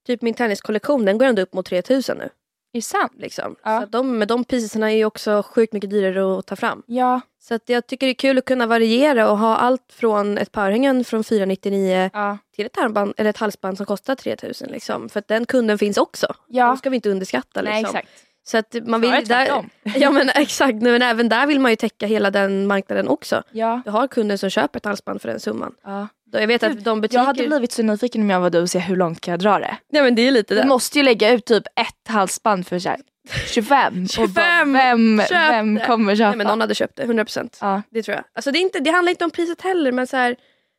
[0.06, 2.24] typ min tenniskollektion den går ändå upp mot 3000 nu.
[2.24, 2.30] Är
[2.78, 3.14] det sant?
[3.18, 3.56] Liksom.
[3.64, 3.82] Ja.
[3.82, 6.84] Så de, med de priserna är ju också sjukt mycket dyrare att ta fram.
[6.86, 10.38] Ja, Så att jag tycker det är kul att kunna variera och ha allt från
[10.38, 14.70] ett par örhängen från 499 ja, till ett, armband, eller ett halsband som kostar 3000.
[14.72, 15.10] Liksom.
[15.10, 16.28] För att den kunden finns också.
[16.48, 16.68] ja.
[16.68, 17.62] De ska vi inte underskatta.
[17.62, 17.98] Nej, Liksom.
[17.98, 18.12] exakt.
[18.46, 22.08] Så att man vill, där, ja men exakt, men även där vill man ju täcka
[22.08, 23.44] hela den marknaden också.
[23.52, 25.74] Ja, Du har kunder som köper ett halsband för den summan.
[25.84, 26.08] ja.
[26.36, 27.20] Jag vet att de butiker...
[27.20, 29.40] Jag hade blivit så nyfiken om jag var du och se hur långt kan jag
[29.40, 29.78] dra det.
[29.90, 30.68] ja, men det är lite Du det.
[30.68, 33.00] måste ju lägga ut typ ett halsband för så här
[33.48, 33.94] 25.
[34.20, 36.28] Och bara, 25, vem, vem kommer köpa?
[36.30, 37.58] Nej, men någon hade köpt det, 100%.
[37.62, 38.24] Ja, Det tror jag.
[38.36, 40.36] Alltså, det, är inte, det handlar inte om priset heller, men så här,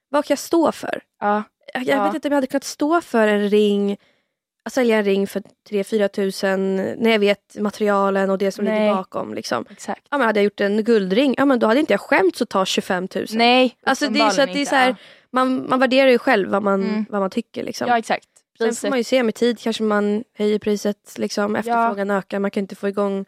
[0.08, 1.00] vad kan jag stå för?
[1.20, 1.42] ja,
[1.74, 2.04] Jag, jag Ja.
[2.04, 3.96] vet inte om jag hade kunnat stå för en ring,
[4.72, 8.80] sälja en ring för 3-4 tusen när jag vet materialen och det som Nej.
[8.80, 9.34] ligger bakom.
[9.34, 9.66] Liksom.
[9.70, 10.06] exakt.
[10.10, 12.48] Ja, men hade jag gjort en guldring, ja, men då hade inte jag skämts att
[12.48, 13.26] ta 25 000.
[13.30, 14.96] Nej, Alltså, det är så att det är så här,
[15.30, 17.04] man, man värderar ju själv vad man, Mm.
[17.10, 17.62] vad man tycker.
[17.64, 17.88] Liksom.
[17.88, 18.28] Ja, exakt.
[18.58, 22.50] Sen får man ju se med tid, kanske man höjer priset, liksom, efterfrågan ökar, man
[22.50, 23.24] kan inte få igång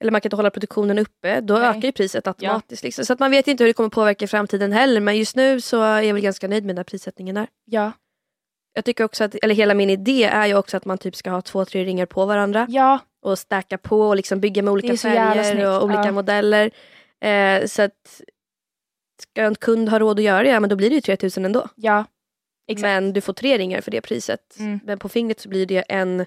[0.00, 1.68] eller man kan inte hålla produktionen uppe, då Nej.
[1.68, 2.82] ökar ju priset automatiskt.
[2.82, 3.04] Liksom.
[3.04, 5.60] Så att man vet inte hur det kommer påverka i framtiden heller men just nu
[5.60, 7.46] så är jag väl ganska nöjd med den här prissättningen är.
[7.64, 7.92] Ja.
[8.76, 11.30] Jag tycker också att, eller hela min idé är ju också att man typ ska
[11.30, 14.96] ha två, tre ringar på varandra ja, och stacka på och liksom bygga med olika
[14.96, 16.12] färger och olika ja.
[16.12, 16.70] modeller.
[17.20, 18.22] Eh, så att
[19.22, 21.44] ska en kund ha råd att göra det, ja men då blir det ju 3000
[21.44, 21.68] ändå.
[21.76, 22.04] ja.
[22.68, 22.82] Exakt.
[22.82, 24.56] Men du får tre ringar för det priset.
[24.58, 24.80] Mm.
[24.84, 26.26] Men på fingret så blir det en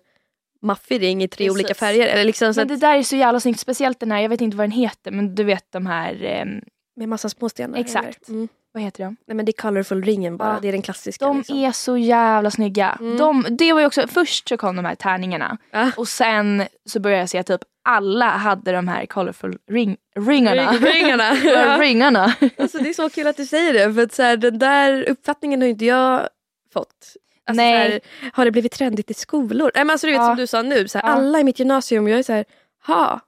[0.62, 1.52] maffig ring i tre Precis.
[1.52, 2.08] olika färger.
[2.08, 3.60] Eller liksom så Men att, det där är så jävla snyggt.
[3.60, 6.62] Speciellt den här, jag vet inte vad den heter, men du vet de här, ehm,
[6.96, 7.80] med massa småstenar.
[7.80, 8.30] Exakt.
[8.30, 8.38] eller?
[8.38, 8.48] Mm.
[8.80, 9.16] Vad heter de?
[9.28, 10.60] Nej men det är colorful-ringen bara, Ja.
[10.62, 11.26] det är den klassiska.
[11.26, 11.58] De liksom.
[11.58, 12.98] är så jävla snygga.
[13.00, 13.18] Mm.
[13.18, 15.92] De, det var ju också, först så kom de här tärningarna Ja.
[15.98, 20.72] och sen så började jag se att typ alla hade de här colorful ring, ringarna.
[20.72, 21.36] Ring- ringarna.
[21.44, 22.34] Ja, ringarna.
[22.58, 25.10] Alltså, det är så kul att du säger det för att så här, den där
[25.10, 26.28] uppfattningen har inte jag
[26.74, 26.88] fått.
[27.48, 27.92] Alltså, Nej.
[27.92, 28.00] Här,
[28.34, 29.72] har det blivit trendigt i skolor?
[29.76, 30.28] Nej, men alltså, du vet Ja.
[30.28, 32.46] som du sa nu, så här, alla i mitt gymnasium, jag är så här,
[32.88, 33.20] ha,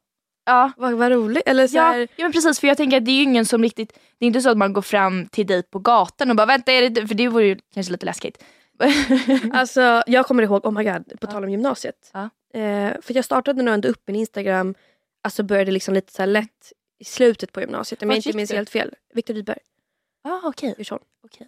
[0.46, 0.72] Ja.
[0.78, 1.44] vad, vad roligt.
[1.46, 3.46] Eller så Ja, här, ja men precis för jag tänker att det är ju ingen
[3.46, 6.36] som riktigt, det är inte så att man går fram till dig på gatan och
[6.36, 8.44] bara vänta är det du?" för det vore ju kanske lite läskigt.
[9.54, 12.12] Alltså, jag kommer ihåg, oh my god, på tal om gymnasiet.
[12.14, 12.30] Ja.
[12.60, 14.76] Eh, för jag startade nog ändå upp min Instagram,
[15.24, 18.04] alltså började liksom lite så lätt i slutet på gymnasiet.
[18.04, 18.94] Om jag inte minns helt fel.
[19.14, 19.58] Viktor Rydberg,
[20.24, 20.76] ah, okej.
[20.78, 21.04] Djursholm.
[21.24, 21.48] Okej.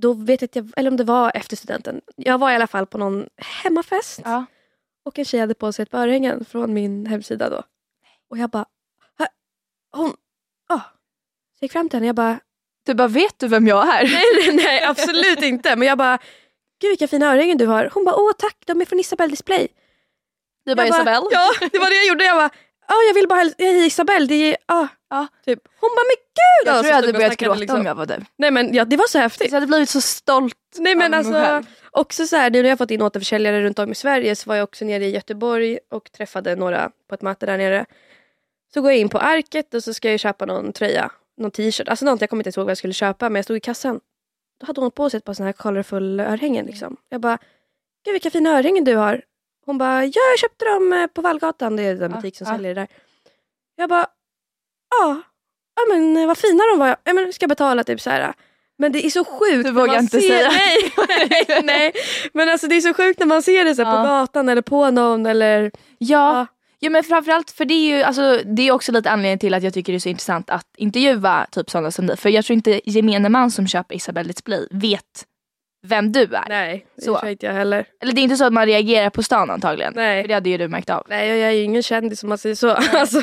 [0.00, 2.00] Då vet jag, att jag, eller om det var efter studenten.
[2.16, 4.44] Jag var i alla fall på någon hemmafest Ja.
[5.04, 7.62] och en tjej hade på sig ett örhängen från min hemsida då.
[8.32, 8.64] Och jag bara,
[9.18, 9.26] "Hä?
[9.96, 10.16] hon,
[10.68, 10.78] ah.
[10.78, 12.40] Så jag gick fram till henne och jag bara,
[12.86, 14.02] Du bara vet du vem jag är?
[14.04, 15.76] nej, nej, nej absolut inte.
[15.76, 16.18] Men jag bara,
[16.80, 17.90] gud vilka fina örhängen du har.
[17.94, 19.68] Hon bara, åh tack, de är från Isabelle Display.
[20.64, 21.26] Du bara Isabelle?
[21.30, 22.24] Ja, det var det jag gjorde.
[22.24, 22.50] Jag bara,
[22.88, 24.88] ja jag vill bara hälsa, hej Isabelle, det är, ja.
[25.10, 25.26] Ja.
[25.44, 25.60] Typ.
[25.80, 26.66] Hon bara, men gud!
[26.66, 27.80] Jag Ja, tror så jag hade och börjat gråta liksom.
[27.80, 28.16] om jag var du.
[28.38, 29.46] Nej men ja, det var så häftigt.
[29.48, 32.90] Jag hade blivit så stolt Nej men alltså, också så här, nu när jag fått
[32.90, 36.56] in återförsäljare runt om i Sverige så var jag också nere i Göteborg och träffade
[36.56, 37.86] några på ett möte där nere.
[38.74, 41.88] Så går jag in på Arket och så ska jag köpa någon tröja, någon t-shirt,
[41.88, 44.00] alltså något jag kommer inte ihåg vad jag skulle köpa men jag stod i kassan.
[44.60, 46.96] Då hade hon på sig ett par såna här colorful örhängen liksom.
[47.08, 47.38] Jag bara,
[48.04, 49.22] gud vilka fina örhängen du har.
[49.66, 52.46] Hon bara, ja jag köpte dem eh, på Vallgatan, det är den Ja, butik som
[52.46, 52.54] ja.
[52.54, 52.88] säljer det där.
[53.76, 54.06] Jag bara,
[54.90, 55.22] ja,
[55.76, 56.96] ja men eh, vad fina de var.
[57.04, 58.32] Ja, men ska jag betala typ så här.
[58.78, 59.56] Men det är så sjukt.
[59.56, 60.50] Du när vågar man inte ser, säga.
[61.08, 61.92] Nej, nej, nej.
[62.32, 63.90] Men alltså det är så sjukt när man ser det så Ja.
[63.90, 65.70] på gatan eller på någon eller...
[65.98, 66.38] Ja.
[66.38, 66.46] Ja.
[66.82, 69.62] Ja men framförallt för det är ju alltså, det är också lite anledningen till att
[69.62, 72.16] jag tycker det är så intressant att intervjua typ sådana som dig.
[72.16, 75.26] För jag tror inte gemene man som köper Isabelle Display vet
[75.86, 76.48] vem du är.
[76.48, 77.18] Nej, det Så.
[77.18, 77.86] tror inte jag heller.
[78.02, 79.92] Eller det är inte så att man reagerar på stan antagligen.
[79.96, 80.22] Nej.
[80.22, 81.06] För det hade ju du märkt av.
[81.08, 82.70] Nej, jag är ju ingen kändis om man säger så.
[82.70, 83.20] Alltså,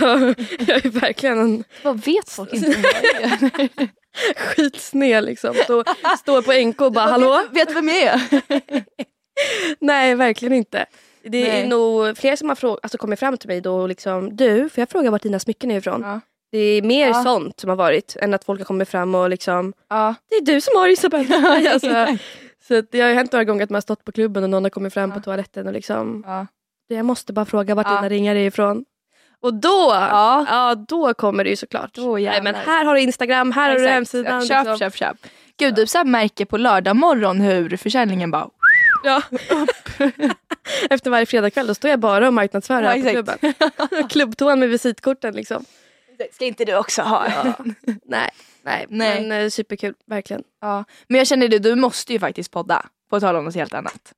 [0.67, 2.83] jag är verkligen en Vad vet folk inte om
[3.21, 3.89] jag
[4.35, 5.53] skitsned liksom.
[5.63, 5.83] Stå,
[6.19, 7.41] står på NK och bara hallå?
[7.51, 8.21] Vet du vem jag är?
[9.79, 10.85] Nej, verkligen inte.
[11.23, 11.61] Det Nej.
[11.61, 14.81] är nog fler som har alltså kommit fram till mig då och liksom du, får
[14.81, 16.01] jag fråga vart dina smycken är ifrån?
[16.05, 16.19] Ja.
[16.51, 17.23] Det är mer Ja.
[17.23, 20.15] sånt som har varit än att folk har kommit fram och liksom Ja.
[20.29, 21.71] Det är du som har Isabelle.
[21.73, 22.17] alltså,
[22.67, 24.69] så det har hänt några gånger att man har stått på klubben och någon har
[24.69, 26.47] kommit fram på toaletten och liksom Ja.
[26.87, 27.95] Jag måste bara fråga vart Ja.
[27.95, 28.85] dina ringar är ifrån.
[29.41, 30.45] Och då, ja.
[30.49, 30.75] Ja.
[30.75, 31.93] då kommer det ju såklart.
[31.93, 33.93] Då Nej, men här har du Instagram, här har du Exakt.
[33.93, 34.45] hemsidan.
[34.45, 34.77] Köp, liksom.
[34.79, 35.17] köp, köp.
[35.57, 38.49] Gud, du så märker på lördag morgon hur försäljningen bara...
[39.03, 39.21] Ja.
[40.89, 43.37] Efter varje fredagkväll då står jag bara och marknadsför Ja, här på klubben.
[44.09, 45.65] Klubbtoan med visitkorten liksom.
[46.31, 47.27] Ska inte du också ha?
[47.27, 47.53] Ja.
[47.85, 48.29] nej,
[48.63, 49.27] nej, Nej.
[49.27, 50.43] men eh, superkul, verkligen.
[50.61, 50.83] Ja.
[51.07, 52.85] Men jag känner det, du måste ju faktiskt podda.
[53.09, 54.13] På tal om något helt annat.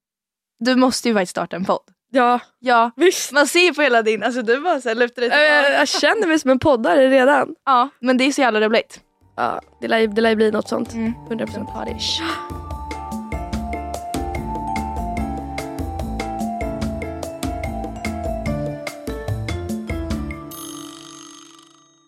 [0.59, 1.83] Du måste ju faktiskt starta en podd.
[2.11, 2.91] Ja, Ja.
[2.95, 3.31] visst.
[3.31, 6.39] Man ser på hela din, alltså du bara såhär lutar dig Jag, jag, känner mig
[6.39, 7.55] som en poddare redan.
[7.65, 8.99] Ja, men det är så jävla roligt.
[9.35, 10.93] Ja, det lär, det lär ju bli något sånt.
[10.93, 11.13] Mm.
[11.29, 11.73] 100%.
[11.73, 12.21] Partysh.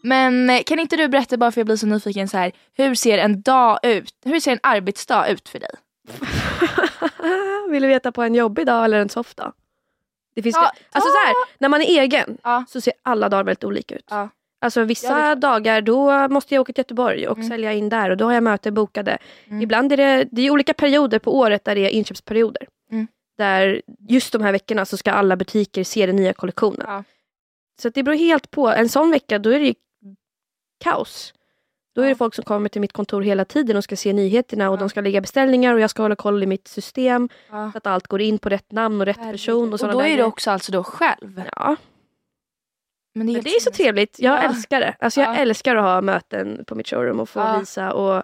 [0.03, 2.95] Men eh, kan inte du berätta bara för jag blir så nyfiken så här, hur
[2.95, 4.15] ser en dag ut?
[4.25, 5.69] Hur ser en arbetsdag ut för dig?
[7.69, 9.53] Vill du veta på en jobbig dag eller en soft dag?
[10.35, 12.65] Det finns Ja, alltså så här, när man är egen Ja.
[12.69, 14.05] så ser alla dagar väldigt olika ut.
[14.09, 14.29] Ja.
[14.61, 15.37] Alltså Ja, vissa klart.
[15.41, 17.49] dagar då måste jag åka till Göteborg och Mm.
[17.49, 19.17] sälja in där och då har jag möten bokade.
[19.47, 19.61] Mm.
[19.61, 22.67] Ibland är det, det är olika perioder på året där det är inköpsperioder.
[22.91, 23.07] Mm.
[23.37, 26.85] Där just de här veckorna så ska alla butiker se den nya kollektionen.
[26.87, 27.03] Ja.
[27.81, 28.67] Så det beror helt på.
[28.69, 29.73] En sån vecka då är det
[30.83, 31.33] kaos.
[31.95, 34.69] Då är det folk som kommer till mitt kontor hela tiden och ska se nyheterna
[34.69, 37.29] och de ska lägga beställningar och jag ska hålla koll i mitt system.
[37.51, 37.71] Ja.
[37.71, 39.73] Så att allt går in på rätt namn och rätt person.
[39.73, 41.41] Och, och då är du också alltså då själv.
[41.55, 41.75] Ja,
[43.15, 44.19] Men men det är så trevligt.
[44.19, 44.49] Jag Ja.
[44.49, 44.95] älskar det.
[44.99, 45.39] Alltså jag Ja.
[45.41, 48.23] älskar att ha möten på mitt showroom och få visa och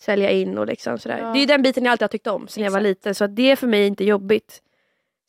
[0.00, 1.30] sälja in och liksom sådär.
[1.34, 3.14] Det är den biten jag alltid har tyckt om sen jag var liten.
[3.14, 4.62] Så att det är för mig inte jobbigt.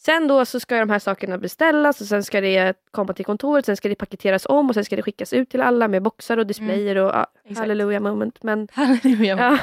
[0.06, 3.66] Sen då så ska de här sakerna beställas och sen ska det komma till kontoret,
[3.66, 6.38] sen ska det paketeras om och sen ska det skickas ut till alla med boxar
[6.38, 7.60] och displayer och ja, Exakt.
[7.60, 8.44] halleluja moment.
[8.44, 9.38] Men, Halleluja.
[9.38, 9.58] ja.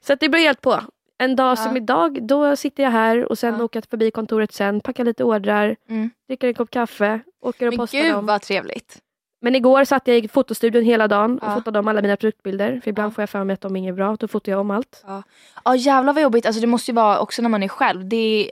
[0.00, 0.80] Så att det beror helt på.
[1.18, 1.56] En dag Ja.
[1.56, 3.64] som idag, då sitter jag här och sen Ja.
[3.64, 6.10] åker jag förbi kontoret sen, packar lite ordrar, Mm.
[6.28, 8.26] dricker en kopp kaffe, åker och Men postar gud dem.
[8.26, 8.98] vad trevligt.
[9.40, 11.54] Men igår satt jag i fotostudion hela dagen och Ja.
[11.54, 12.80] fotade om alla mina produktbilder.
[12.84, 13.14] För ibland Ja.
[13.14, 15.04] får jag för mig att de är inget bra, då fotar jag om allt.
[15.64, 18.08] Ja jävlar vad jobbigt, alltså det måste ju vara också när man är själv.
[18.08, 18.50] Det är,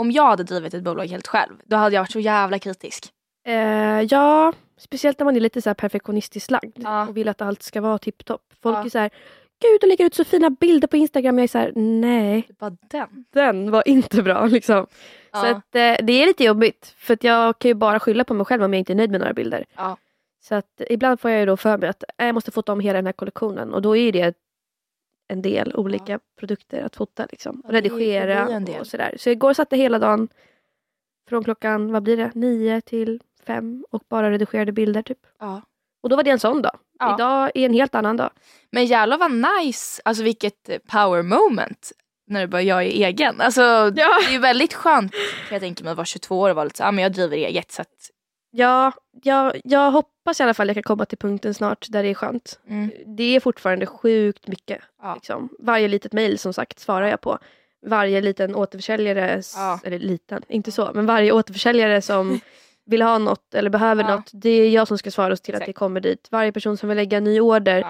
[0.00, 3.08] om jag hade drivit ett bolag helt själv, då hade jag varit så jävla kritisk.
[3.46, 7.06] Eh, ja, speciellt när man är lite så perfektionistiskt lagd Ja.
[7.08, 8.42] och vill att allt ska vara tipptopp.
[8.62, 8.84] Folk Ja.
[8.84, 9.10] är så här,
[9.62, 11.38] gud du lägger ut så fina bilder på Instagram.
[11.38, 13.24] Jag är så här, nej, Bara den.
[13.32, 14.86] den var inte bra liksom.
[15.32, 15.50] Så Ja.
[15.50, 16.94] att, eh, det är lite jobbigt.
[16.98, 19.10] För att jag kan ju bara skylla på mig själv om jag inte är nöjd
[19.10, 19.64] med några bilder.
[20.42, 22.80] Så att ibland får jag ju då för mig att eh, jag måste fota om
[22.80, 24.34] hela den här kollektionen och då är det
[25.30, 27.26] en del olika produkter att fota.
[27.30, 27.62] Liksom.
[27.64, 29.14] Ja, Redigera och sådär.
[29.18, 30.28] Så igår satt jag hela dagen
[31.28, 35.18] från klockan, vad blir det, nio till fem och bara redigerade bilder typ.
[35.38, 35.62] Ja.
[36.02, 36.78] Och då var det en sån dag.
[36.98, 37.14] Ja.
[37.14, 38.30] Idag är en helt annan dag.
[38.70, 41.92] Men jävlar vad nice, alltså vilket power moment
[42.26, 43.40] när du bara jag är egen.
[43.40, 46.56] Alltså det är ju väldigt skönt kan jag tänker mig att vara 22 år och
[46.56, 48.10] vara lite så, ah, men jag driver eget så att,
[48.50, 52.08] Ja, jag, jag hoppas i alla fall jag kan komma till punkten snart där det
[52.08, 52.60] är skönt.
[52.68, 54.80] mm, Det är fortfarande sjukt mycket.
[55.02, 55.14] Ja.
[55.14, 55.48] Liksom.
[55.58, 57.38] Varje litet mejl som sagt svarar jag på.
[57.86, 59.80] Varje liten återförsäljare, Ja.
[59.84, 62.40] eller liten, inte så, men varje återförsäljare som
[62.86, 64.16] vill ha något eller behöver Ja.
[64.16, 64.30] något.
[64.32, 65.68] Det är jag som ska svara och se till att Exakt.
[65.76, 66.28] det kommer dit.
[66.30, 67.86] Varje person som vill lägga en ny order.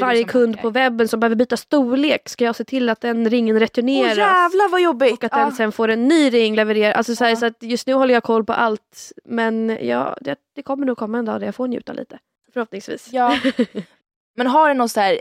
[0.00, 3.56] Varje kund på webben som behöver byta storlek ska jag se till att den ringen
[3.56, 4.16] Åh returneras.
[4.16, 5.12] jävlar vad jobbigt!
[5.12, 6.96] och att den sen får en ny ring levererad.
[6.96, 7.36] Alltså så, här, Ja.
[7.36, 9.12] så att just nu håller jag koll på allt.
[9.24, 12.18] Men ja, det, det kommer nog komma en dag där jag får njuta lite.
[12.52, 13.08] Förhoppningsvis.
[13.12, 13.38] Ja.
[14.36, 15.12] Men har du något så här,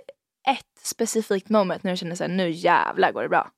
[0.50, 3.52] ett specifikt moment när du känner så här, nu jävlar går det bra?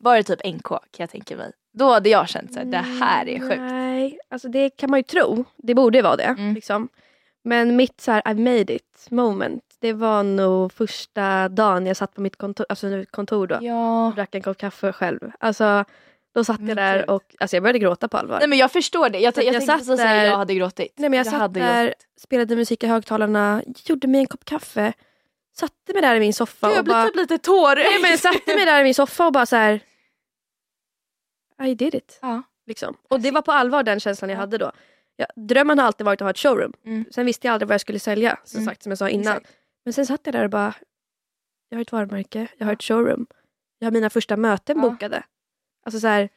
[0.00, 1.52] Var det typ NK kan jag tänka mig.
[1.72, 3.58] Då hade jag känt så här, det här är sjukt.
[3.60, 5.44] Nej, alltså det kan man ju tro.
[5.56, 6.22] Det borde vara det.
[6.24, 6.54] Mm.
[6.54, 6.88] Liksom.
[7.44, 9.64] Men mitt så här, I made it moment.
[9.80, 13.58] Det var nog första dagen jag satt på mitt kontor, alltså kontor då.
[13.60, 14.12] Ja.
[14.16, 15.30] Drack en kopp kaffe själv.
[15.40, 15.84] Alltså,
[16.34, 18.38] då satt jag där och alltså jag började gråta på allvar.
[18.38, 19.18] Nej men jag förstår det.
[19.18, 20.92] Jag, jag, jag tänkte satt precis säga jag hade gråtit.
[20.96, 22.06] Nej, men jag, satt hade där, gråtit.
[22.20, 24.92] spelade musik i högtalarna, gjorde mig en kopp kaffe,
[25.56, 27.04] satte mig där i min soffa Gud, jag och blir bara...
[27.06, 27.84] typ lite tårig.
[27.84, 29.80] Nej, men jag satte mig där i min soffa och bara så här.
[31.62, 32.18] I did it.
[32.22, 32.42] Ja.
[32.66, 32.96] Liksom.
[33.08, 34.40] Och det var på allvar den känslan jag Ja.
[34.40, 34.72] hade då.
[35.16, 36.72] Ja, drömmen har alltid varit att ha ett showroom.
[36.84, 37.04] Mm.
[37.10, 38.70] Sen visste jag aldrig vad jag skulle sälja, som Mm.
[38.70, 39.36] sagt som jag sa innan.
[39.36, 39.54] Exakt.
[39.84, 40.74] Men sen satt jag där och bara,
[41.68, 43.26] jag har ett varumärke, jag har ett showroom.
[43.78, 44.90] Jag har mina första möten Ja.
[44.90, 45.24] bokade.
[45.84, 46.28] Alltså så här,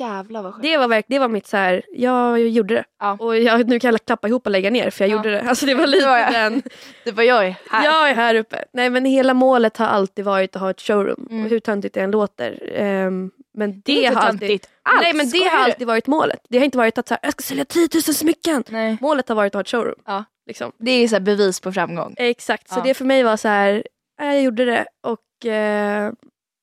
[0.00, 0.62] Jävlar vad sjukt.
[0.62, 2.84] det, var verk, det var mitt så här, jag gjorde det.
[3.00, 3.16] Ja.
[3.20, 5.16] Och jag, nu kan jag klappa ihop och lägga ner för jag Ja.
[5.16, 5.40] gjorde det.
[5.48, 6.32] Alltså det var lite Det var jag.
[6.32, 6.62] den,
[7.04, 7.84] Det var jag är här.
[7.84, 8.64] jag är här uppe.
[8.72, 11.28] Nej men hela målet har alltid varit att ha ett showroom.
[11.30, 11.44] Mm.
[11.44, 12.72] Och hur töntigt det än låter.
[12.74, 15.00] Ehm, men det, det har alltid, alls.
[15.02, 16.40] Nej men det Skojar har alltid varit målet.
[16.48, 18.64] Det har inte varit att så här, jag ska sälja 10 000 smycken.
[18.68, 18.98] Nej.
[19.00, 20.02] Målet har varit att ha ett showroom.
[20.06, 20.24] Ja.
[20.46, 20.72] Liksom.
[20.78, 22.14] Det är så bevis på framgång.
[22.18, 23.86] Exakt, så det för mig var så här,
[24.18, 26.12] jag gjorde det och eh,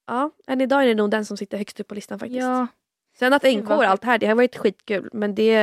[0.08, 2.42] ja, än idag är det nog den som sitter högst upp på listan faktiskt.
[2.42, 2.68] Ja.
[3.20, 5.56] Sen att NK och allt det här, det har varit skitkul men det,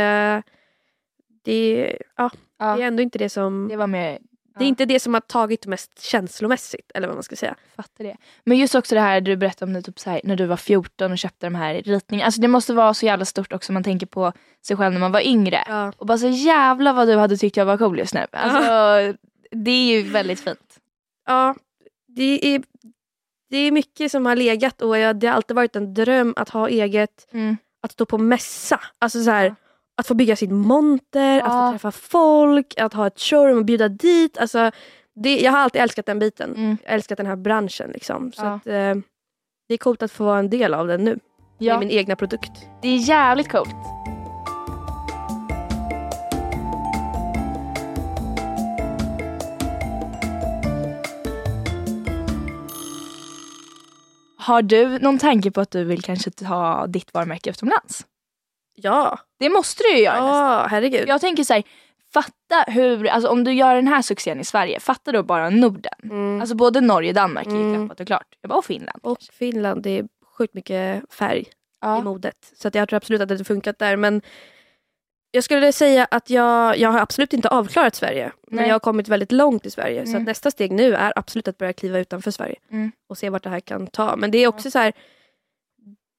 [1.45, 2.77] det, ja, ja.
[2.77, 4.19] det är ändå inte det som, Det var mer
[4.59, 7.55] det är inte det som har tagit mest känslomässigt eller vad man ska säga.
[7.77, 8.17] fattar det.
[8.45, 10.57] Men just också det här du berättade om det, typ så här, när du var
[10.57, 12.27] 14 och köpte de här ritningarna.
[12.27, 14.33] Alltså det måste vara så jävla stort också om man tänker på
[14.67, 15.65] sig själv när man var yngre.
[15.67, 15.93] Ja.
[15.97, 18.27] Och bara så jävla vad du hade tyckt jag var cool just nu.
[18.33, 19.19] Alltså,
[19.51, 20.79] det är ju väldigt fint.
[21.27, 21.55] Ja,
[22.07, 22.63] det är,
[23.51, 26.49] det är mycket som har legat och jag, det har alltid varit en dröm att
[26.49, 27.57] ha eget, Mm.
[27.83, 28.81] att stå på mässa.
[28.99, 29.55] Alltså så här, Ja.
[30.01, 31.67] Att få bygga sin monter, att Ja.
[31.67, 34.39] få träffa folk, att ha ett showroom och bjuda dit.
[34.39, 34.71] Alltså,
[35.15, 36.55] det, jag har alltid älskat den biten.
[36.57, 36.77] Mm.
[36.85, 37.91] Älskat den här branschen.
[37.91, 38.33] Liksom.
[38.33, 38.53] Så Ja.
[38.55, 38.95] att, eh,
[39.69, 41.19] det är coolt att få vara en del av den nu.
[41.59, 42.51] Ja, min egna produkt.
[42.83, 43.75] det är jävligt coolt.
[54.49, 58.07] Har du någon tanke på att du vill kanske ta ditt varumärke utomlands?
[58.75, 60.53] Ja, Det måste du ju göra nästan.
[60.53, 61.09] ja herregud.
[61.09, 61.63] Jag tänker så här,
[62.13, 65.93] fatta hur, alltså om du gör den här succén i Sverige, fatta då bara Norden.
[66.03, 66.41] Mm.
[66.41, 67.75] Alltså både Norge och Danmark är ju Mm.
[67.87, 68.27] klappat och klart.
[68.41, 69.01] Jag bara, och Finland.
[69.03, 70.05] och Finland, det är
[70.39, 71.47] sjukt mycket färg i
[71.81, 72.01] Ja.
[72.01, 72.53] modet.
[72.57, 73.97] Så att jag tror absolut att det hade funkat där.
[73.97, 74.23] Men
[75.31, 78.33] jag skulle säga att jag, jag har absolut inte avklarat Sverige.
[78.47, 78.67] Men Nej.
[78.69, 80.05] jag har kommit väldigt långt i Sverige.
[80.05, 80.23] Så Mm.
[80.23, 82.57] att nästa steg nu är absolut att börja kliva utanför Sverige.
[82.71, 82.93] Mm.
[83.09, 84.17] Och se vart det här kan ta.
[84.17, 84.93] Men det är också så här.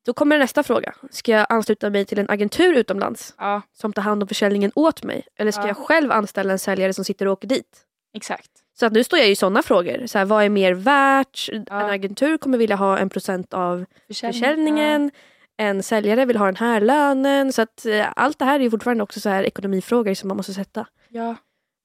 [0.05, 0.93] Då kommer nästa fråga.
[1.11, 5.03] Ska jag ansluta mig till en agentur utomlands ja, som tar hand om försäljningen åt
[5.03, 5.27] mig?
[5.35, 5.67] Eller ska Ja.
[5.67, 7.85] jag själv anställa en säljare som sitter och åker dit?
[8.13, 8.49] exakt.
[8.79, 10.07] Så att nu står jag i sådana frågor.
[10.07, 11.49] Så här, vad är mer värt?
[11.53, 11.91] En Ja.
[11.93, 15.11] agentur kommer vilja ha en procent av Försäljning, försäljningen.
[15.59, 17.53] En säljare vill ha den här lönen.
[17.53, 20.37] Så att eh, allt det här är ju fortfarande också så här ekonomifrågor som man
[20.37, 20.87] måste sätta.
[21.09, 21.21] Ja.
[21.21, 21.35] ja.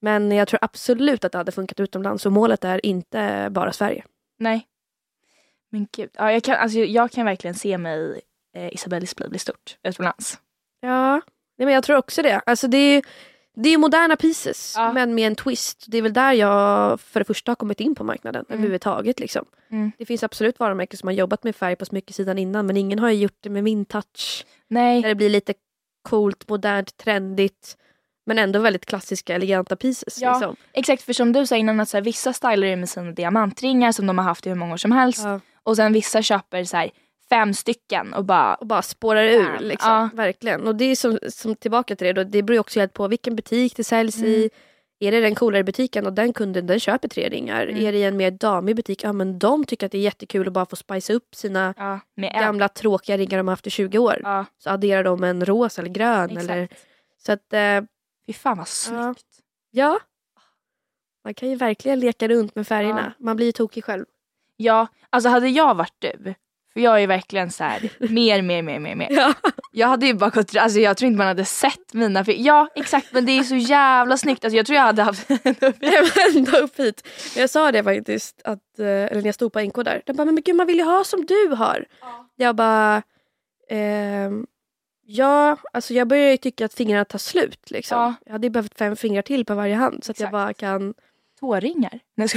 [0.00, 4.04] Men jag tror absolut att det hade funkat utomlands och målet är inte bara Sverige.
[4.38, 4.66] Nej.
[5.70, 6.10] Men gud.
[6.12, 8.20] Ja, jag, kan, alltså, jag kan verkligen se mig
[8.56, 10.38] eh, Isabelle Display bli stort utomlands.
[10.80, 11.12] Ja,
[11.58, 12.40] nej, men jag tror också det.
[12.46, 13.02] Alltså det är
[13.54, 14.92] det är moderna pieces Ja.
[14.92, 15.84] men med en twist.
[15.88, 18.58] Det är väl där jag för det första har kommit in på marknaden Mm.
[18.58, 19.20] överhuvudtaget.
[19.20, 19.44] Liksom.
[19.70, 19.92] Mm.
[19.98, 23.10] Det finns absolut varumärken som har jobbat med färg på smyckesidan innan men ingen har
[23.10, 24.46] gjort det med min touch.
[24.68, 25.02] Nej.
[25.02, 25.54] Där det blir lite
[26.08, 27.76] coolt, modernt, trendigt.
[28.26, 30.18] Men ändå väldigt klassiska, eleganta pieces.
[30.20, 30.32] Ja.
[30.32, 30.56] Liksom.
[30.72, 33.92] Exakt, för som du sa innan att så här, vissa stylar det med sina diamantringar
[33.92, 35.24] som de har haft i hur många år som helst.
[35.24, 35.40] Ja.
[35.62, 36.90] Och sen vissa köper så här,
[37.35, 39.59] fem stycken och bara Och bara spårar ur.
[39.61, 39.90] Liksom.
[39.92, 40.11] Ja.
[40.14, 40.66] Verkligen.
[40.66, 43.09] Och det är som, som tillbaka till det, då, det beror ju också helt på
[43.09, 44.31] vilken butik det säljs Mm.
[44.31, 44.51] i.
[45.01, 47.66] Är det den coolare butiken och den kunden den köper tre ringar.
[47.66, 47.87] Mm.
[47.87, 50.53] Är det en mer damig butik, ja men de tycker att det är jättekul att
[50.53, 52.01] bara få spicea upp sina ja,
[52.40, 54.20] gamla tråkiga ringar de har haft i 20 år.
[54.23, 56.31] Ja, Så adderar de en rosa eller grön.
[56.31, 56.51] exakt.
[56.51, 56.68] Eller,
[57.27, 57.81] så att, eh,
[58.27, 59.27] Fy fan vad snyggt.
[59.70, 59.99] ja.
[61.25, 63.12] Man kan ju verkligen leka runt med färgerna.
[63.18, 64.05] Man blir ju tokig själv.
[64.57, 66.35] Ja, alltså hade jag varit du,
[66.74, 69.08] för jag är verkligen så här, mer, mer, mer, mer, mer.
[69.16, 69.34] Ja.
[69.72, 72.68] Jag hade ju bara gått, alltså jag tror inte man hade sett mina fi- Ja
[72.74, 74.44] exakt men det är så jävla snyggt.
[74.44, 75.30] Alltså jag tror jag hade haft
[76.34, 77.08] ända upp hit.
[77.37, 80.02] Jag sa det faktiskt, att, eh, eller när jag stod på NK där.
[80.06, 81.84] De bara, men gud man vill ju ha som du har.
[82.37, 83.02] Jag bara,
[83.70, 84.46] ehm,
[85.06, 87.70] ja, alltså jag börjar ju tycka att fingrarna tar slut.
[87.70, 87.98] Liksom.
[87.98, 88.14] Ja.
[88.26, 90.32] Jag hade ju behövt fem fingrar till på varje hand så att jag Exakt.
[90.32, 90.94] bara kan
[91.44, 92.00] Tåringar?
[92.16, 92.28] Nej.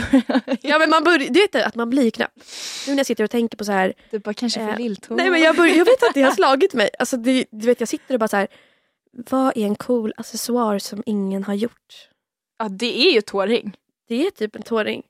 [0.62, 2.32] Ja men man börjar, du vet att man blir knäpp.
[2.88, 3.94] Nu när jag sitter och tänker på så här.
[4.12, 5.16] Du bara kanske för Eh, lilltå.
[5.16, 6.90] Nej men jag, börjar, jag vet att det har slagit mig.
[7.00, 8.48] Alltså det, du vet jag sitter och bara så här.
[9.30, 12.10] Vad är en cool accessoar som ingen har gjort?
[12.60, 13.74] Ja det är ju tåring.
[14.08, 15.04] Det är typ en tåring.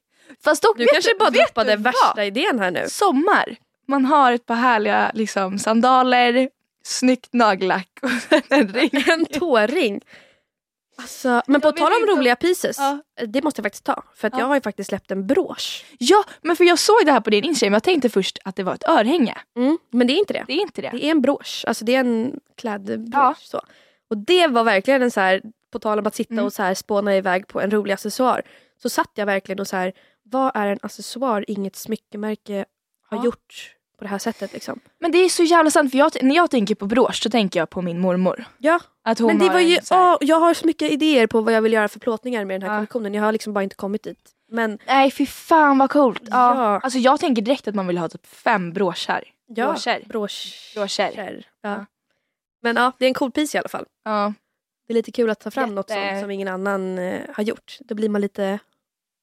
[0.43, 2.25] Fast dock, Du vet kanske bara vet droppade värsta vad?
[2.25, 2.83] idén här nu.
[2.89, 3.55] Sommar.
[3.87, 6.49] Man har ett par härliga liksom, sandaler,
[6.83, 8.09] snyggt nagellack och
[8.51, 8.89] en ring.
[9.09, 10.01] En tåring.
[11.01, 12.77] Alltså, men på tal om roliga pieces.
[12.79, 12.99] Ja.
[13.27, 14.03] Det måste jag faktiskt ta.
[14.15, 14.39] För att Ja.
[14.39, 15.85] jag har ju faktiskt släppt en brosch.
[15.99, 17.73] Ja, men för jag såg det här på din Instagram.
[17.73, 19.37] Jag tänkte först att det var ett örhänge.
[19.57, 20.43] Mm, men det är inte det.
[20.47, 20.89] Det är inte det.
[20.93, 21.63] Det är en brosch.
[21.67, 23.11] Alltså det är en klädbrosch.
[23.13, 23.35] Ja.
[23.39, 23.61] Så.
[24.09, 26.45] Och det var verkligen en så här, på tal om att sitta Mm.
[26.45, 28.41] och så här spåna iväg på en rolig accessoar.
[28.81, 32.65] Så satt jag verkligen och så här, vad är en accessoar inget smyckemärke
[33.09, 34.79] har gjort på det här sättet liksom.
[34.99, 35.91] Men det är så jävla sant.
[35.91, 38.45] För jag, när jag tänker på brosch så tänker jag på min mormor.
[38.57, 41.41] Ja, Att hon men det var ju, här- åh, jag har så mycket idéer på
[41.41, 42.79] vad jag vill göra för plåtningar med den här Ja.
[42.79, 43.13] kollektionen.
[43.13, 44.31] Jag har liksom bara inte kommit dit.
[44.51, 46.21] Men Nej fy fan vad coolt.
[46.23, 46.55] Ja.
[46.55, 46.79] Ja.
[46.83, 49.23] Alltså jag tänker direkt att man vill ha typ fem broschar.
[49.47, 50.03] ja, Broscher.
[50.07, 50.75] broscher.
[50.75, 51.45] Broscher.
[51.61, 51.85] Ja.
[52.61, 53.85] Men ja, det är en cool piece i alla fall.
[54.03, 54.33] Ja.
[54.87, 57.43] Det är lite kul att ta fram Jätte- något sånt som ingen annan eh, har
[57.43, 57.77] gjort.
[57.79, 58.59] Då blir man lite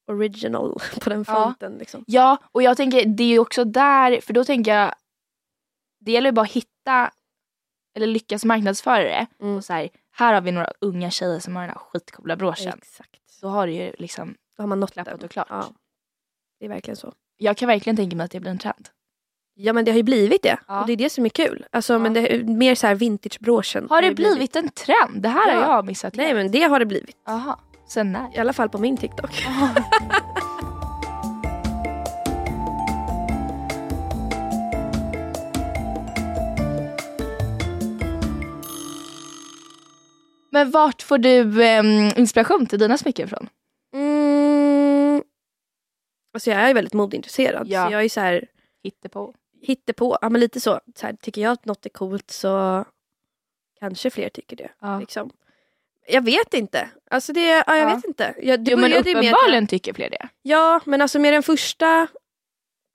[0.07, 1.35] original på den Ja.
[1.35, 1.79] fronten.
[1.79, 2.05] Liksom.
[2.07, 4.95] ja och jag tänker det är ju också där, för då tänker jag
[6.01, 7.11] det gäller ju bara att hitta
[7.97, 9.27] eller lyckas marknadsföra det.
[9.41, 9.57] Mm.
[9.57, 12.73] Och så här, här har vi några unga tjejer som har den här skitcoola broschen.
[12.79, 13.41] Exakt.
[13.43, 15.47] Då har det ju liksom Då har man nått klappat och klart.
[15.51, 15.67] Ja,
[16.61, 17.13] det är verkligen så.
[17.37, 18.89] Jag kan verkligen tänka mig att det blir en trend.
[19.55, 20.59] Ja men det har ju blivit det.
[20.69, 20.81] Ja.
[20.81, 21.67] Och det är det som är kul.
[21.73, 21.99] Alltså, Ja.
[21.99, 23.87] men det är mer så här vintagebroschen.
[23.91, 25.23] Har det ju blivit en trend?
[25.23, 25.65] Det här Ja.
[25.65, 26.15] har jag missat.
[26.17, 27.17] Nej men det har det blivit.
[27.27, 28.35] Jaha, sen när?
[28.37, 29.45] I alla fall på min TikTok.
[40.51, 43.49] Men vart får du em, inspiration till dina smycken ifrån?
[43.95, 45.23] Mm.
[46.35, 47.69] Alltså jag är väldigt modeintresserad.
[47.69, 47.87] Ja.
[47.87, 48.47] Så jag är så här,
[48.83, 49.35] Hittepå.
[49.61, 50.19] hittepå.
[50.21, 50.81] Ja men lite så.
[50.97, 52.85] så här, tycker jag att något är coolt så
[53.81, 54.71] kanske fler tycker det.
[54.81, 54.99] Ja.
[54.99, 55.31] Liksom.
[56.09, 56.89] Jag vet inte.
[57.11, 57.95] Alltså det, ja, jag Ja.
[57.95, 58.35] vet inte.
[58.43, 60.29] Jag, det Jo men att jag- uppenbarligen tycker fler det.
[60.43, 62.07] Ja, men alltså med den första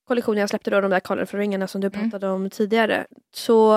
[0.07, 2.11] kollektionen jag släppte då, de där colorful-ringarna som du Mm.
[2.11, 3.05] pratade om tidigare.
[3.33, 3.73] Så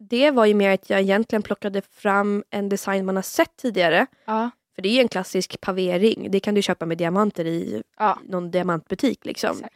[0.00, 4.06] det var ju mer att jag egentligen plockade fram en design man har sett tidigare.
[4.24, 4.50] Ja.
[4.74, 6.30] För det är ju en klassisk pavering.
[6.30, 8.18] Det kan du köpa med diamanter i Ja.
[8.24, 9.24] någon diamantbutik.
[9.24, 9.50] Liksom.
[9.56, 9.74] Exakt.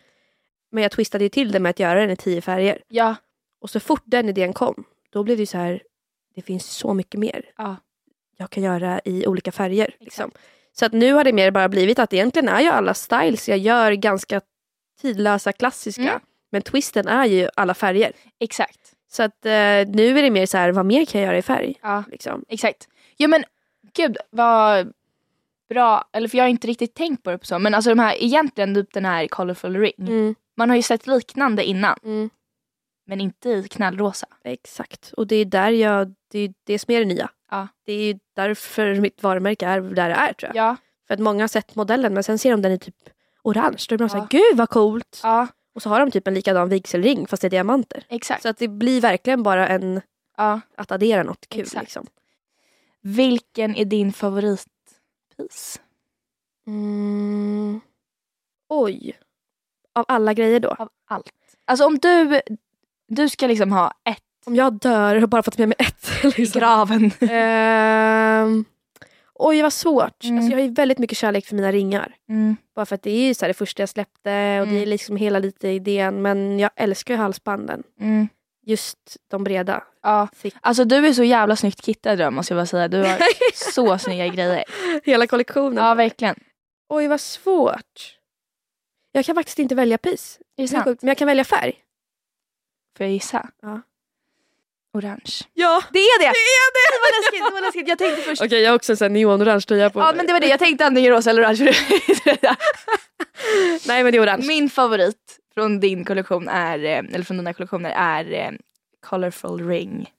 [0.70, 2.83] Men jag twistade ju till det med att göra den i tio färger.
[2.88, 3.14] Ja.
[3.61, 5.83] Och så fort den idén kom, då blev det så här,
[6.35, 7.76] det finns så mycket mer Ja.
[8.40, 9.94] Jag kan göra i olika färger.
[10.01, 10.31] Liksom.
[10.72, 13.59] Så att nu har det mer bara blivit att egentligen är ju alla styles jag
[13.59, 14.40] gör ganska
[15.01, 16.03] tidlösa, klassiska.
[16.03, 16.20] Mm.
[16.51, 18.12] Men twisten är ju alla färger.
[18.40, 18.81] Exakt.
[19.11, 19.51] Så att eh,
[19.87, 21.74] nu är det mer så här, vad mer kan jag göra i färg?
[21.83, 22.05] Ja.
[22.11, 22.44] Liksom.
[22.48, 22.88] Exakt.
[23.16, 23.44] Jo men
[23.94, 24.92] gud vad
[25.68, 27.98] bra, eller för jag har inte riktigt tänkt på det på så, men alltså de
[27.98, 29.92] här, egentligen typ den här colorful ring.
[29.98, 30.35] Mm.
[30.57, 32.31] Man har ju sett liknande innan, Mm.
[33.07, 34.27] men inte i knallrosa.
[34.44, 35.12] Exakt.
[35.16, 37.31] Och det är där jag, det är det som är det nya.
[37.50, 37.68] Ja.
[37.84, 40.64] Det är ju därför mitt varumärke är där det är tror jag.
[40.70, 40.76] Ja.
[41.06, 42.94] För att många har sett modellen men sen ser de den i typ
[43.42, 43.84] orange.
[43.88, 44.08] Då är de Ja.
[44.08, 45.20] såhär, gud vad coolt!
[45.22, 48.04] Ja, Och så har de typ en likadan vigselring fast det är diamanter.
[48.08, 48.42] exakt.
[48.42, 50.00] Så att det blir verkligen bara en,
[50.37, 50.61] Ja.
[50.76, 51.61] att addera något kul.
[51.61, 51.82] Exakt.
[51.82, 52.06] Liksom.
[53.00, 55.80] Vilken är din favoritpiece?
[56.66, 57.80] Mm.
[58.68, 59.18] Oj.
[59.92, 60.68] Av alla grejer då?
[60.68, 61.32] Av allt.
[61.64, 62.40] Alltså om du,
[63.08, 66.24] du ska liksom ha ett Om jag dör bara fått med mig ett.
[66.38, 66.61] Liksom.
[66.61, 67.11] graven.
[67.30, 68.64] Ehm,
[69.34, 70.24] oj vad svårt.
[70.24, 70.37] Mm.
[70.38, 72.14] Alltså, jag har ju väldigt mycket kärlek för mina ringar.
[72.28, 72.56] Mm.
[72.74, 74.20] Bara för att det är så här det första jag släppte
[74.61, 74.88] och det är Mm.
[74.88, 76.22] liksom hela lite idén.
[76.22, 77.82] Men jag älskar ju halsbanden.
[78.00, 78.28] Mm.
[78.66, 79.84] Just de breda.
[80.02, 80.28] Ja.
[80.61, 82.88] Alltså du är så jävla snyggt kittad måste jag bara säga.
[82.88, 83.18] Du har
[83.74, 84.64] så snygga grejer.
[85.04, 85.84] Hela kollektionen.
[85.84, 86.37] Ja verkligen.
[86.88, 88.16] Oj vad svårt.
[89.12, 90.38] Jag kan faktiskt inte välja pris.
[90.56, 91.72] Men jag kan välja färg.
[92.96, 93.48] Får jag gissa?
[93.62, 93.80] Ja.
[94.98, 95.32] Orange.
[95.54, 95.82] Ja!
[95.92, 96.24] Det är det!
[96.24, 96.86] Det är det!
[96.94, 97.88] Det var läskigt, det var läskigt.
[97.88, 98.42] Jag tänkte först...
[98.42, 100.16] Okej jag har också en neonorange tröja på Ja mig.
[100.16, 101.72] men det var det, jag tänkte antingen rosa eller orange.
[103.86, 104.46] Nej men det är orange.
[104.46, 108.51] Min favorit från din kollektion är, eh, eller från dina kollektioner är eh,
[109.07, 110.12] Colorful Ring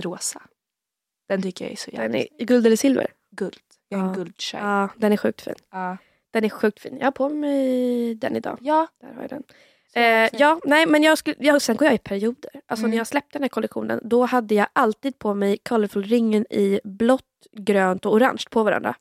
[0.00, 0.42] rosa.
[1.28, 3.06] Den tycker jag är så jävla Den är i guld eller silver?
[3.36, 3.58] guld.
[3.88, 4.12] Jag en Ja.
[4.14, 4.60] guldtjej.
[4.60, 5.54] Ja, den är sjukt fin.
[5.72, 5.96] Ja.
[6.32, 6.96] Den är sjukt fin.
[6.98, 8.58] Jag har på mig den idag.
[8.60, 8.86] ja.
[9.00, 9.42] Där har jag den.
[9.96, 12.50] Eh, ja, nej men jag skulle, jag, sen går jag i perioder.
[12.66, 12.90] Alltså Mm.
[12.90, 17.22] när jag släppte den här kollektionen då hade jag alltid på mig colorful-ringen i blått,
[17.52, 18.94] grönt och orange på varandra.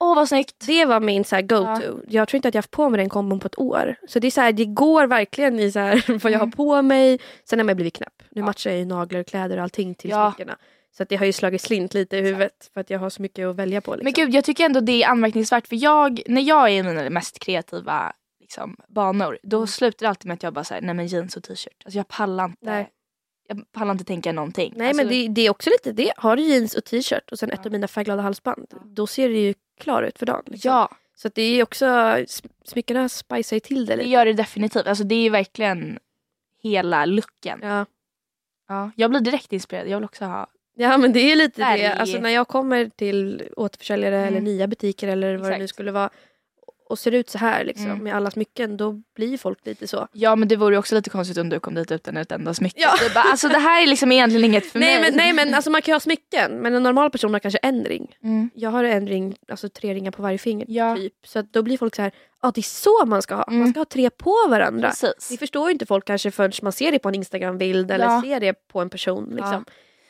[0.00, 0.54] Åh vad snyggt.
[0.66, 2.00] Det var min så go-to.
[2.08, 3.96] Jag tror inte att jag har haft på mig den kombon på ett år.
[4.08, 6.52] Så det är så här, det går verkligen i så här, vad jag har Mm.
[6.52, 7.18] på mig.
[7.44, 8.22] Sen har jag blivit knäpp.
[8.30, 8.44] Nu Ja.
[8.46, 10.32] matchar jag ju naglar och kläder och allting till Ja.
[10.36, 10.56] smyckena.
[10.96, 13.22] Så att det har ju slagit slint lite i huvudet för att jag har så
[13.22, 13.90] mycket att välja på.
[13.94, 14.04] Liksom.
[14.04, 17.10] Men gud jag tycker ändå det är anmärkningsvärt för jag, när jag är i mina
[17.10, 18.12] mest kreativa
[18.50, 19.66] liksom, banor då Mm.
[19.66, 21.82] slutar det alltid med att jag bara säger nej men jeans och t-shirt.
[21.84, 22.56] Alltså jag pallar inte.
[22.60, 22.90] Nej.
[23.48, 24.72] Jag pallar inte tänka någonting.
[24.76, 26.12] Nej alltså, men det, det är också lite det.
[26.16, 28.66] Har du jeans och t-shirt och sen ett av mina färgglada halsband.
[28.84, 30.42] Då ser det ju klar ut för dagen.
[30.46, 30.70] Liksom.
[30.70, 34.08] Ja, Så det är också, sm- smyckena spicar ju till det det lite.
[34.10, 34.86] gör det definitivt.
[34.86, 35.98] Alltså det är verkligen
[36.62, 37.58] hela looken.
[37.62, 37.86] Ja.
[38.68, 39.88] Ja, jag blir direkt inspirerad.
[39.88, 40.46] Jag vill också ha.
[40.76, 41.80] ja men det är lite Färg.
[41.80, 41.94] det.
[41.94, 44.28] Alltså när jag kommer till återförsäljare Mm.
[44.28, 45.74] eller nya butiker eller vad det nu Exakt.
[45.74, 46.10] skulle vara
[46.90, 48.04] och ser ut så här liksom, Mm.
[48.04, 50.08] med alla smycken då blir folk lite så.
[50.12, 52.54] Ja men det vore ju också lite konstigt om du kom dit utan ett enda
[52.54, 52.80] smycke.
[52.80, 52.94] Ja.
[53.14, 55.10] Bara, alltså det här är liksom egentligen inget för Nej mig.
[55.10, 57.58] men, nej men alltså man kan ju ha smycken men en normal person har kanske
[57.62, 58.14] en ring.
[58.24, 58.50] Mm.
[58.54, 60.96] Jag har en ring, alltså tre ringar på varje finger Ja.
[60.96, 61.14] typ.
[61.26, 62.12] Så då blir folk så här,
[62.42, 63.44] ja det är så man ska ha.
[63.48, 63.70] Man Mm.
[63.70, 64.88] ska ha tre på varandra.
[64.88, 65.28] Precis.
[65.30, 68.22] Det förstår ju inte folk kanske förrän man ser det på en Instagram-bild eller Ja.
[68.24, 69.24] ser det på en person.
[69.36, 69.64] Liksom.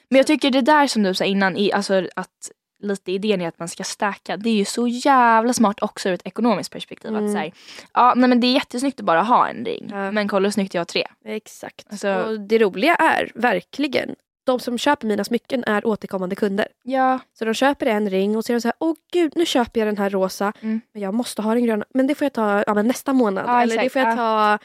[0.08, 2.50] Men jag tycker det där som du sa innan, i, alltså att
[2.80, 4.36] lite idén är att man ska stacka.
[4.36, 7.10] Det är ju så jävla smart också ur ett ekonomiskt perspektiv.
[7.10, 7.24] Mm.
[7.26, 7.52] Att säga,
[7.94, 9.88] ja nej men det är jättesnyggt att bara ha en ring.
[9.90, 10.10] Ja.
[10.12, 11.06] Men kolla hur snyggt jag har tre.
[11.24, 11.86] Exakt.
[11.90, 14.14] Alltså- Och det roliga är verkligen,
[14.46, 16.66] de som köper mina smycken är återkommande kunder.
[16.82, 17.18] Ja.
[17.38, 19.80] Så de köper en ring och så är de så här, åh gud nu köper
[19.80, 20.80] jag den här rosa, Mm.
[20.92, 21.84] men jag måste ha den gröna.
[21.94, 23.44] Men det får jag ta ja, nästa månad.
[23.48, 23.92] Ja, Eller det exakt.
[23.92, 24.58] får jag ta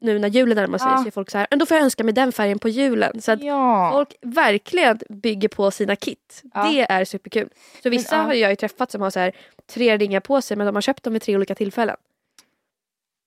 [0.00, 0.88] nu när julen närmar sig.
[0.90, 0.98] Ja.
[0.98, 3.20] Så är folk så här, men då får jag önska mig den färgen på julen.
[3.20, 3.90] Så att ja.
[3.92, 6.42] folk verkligen bygger på sina kit.
[6.54, 6.68] Ja.
[6.68, 7.48] Det är superkul.
[7.82, 9.32] Så vissa har jag ju träffat som har så här,
[9.66, 11.96] tre ringar på sig men de har köpt dem vid tre olika tillfällen.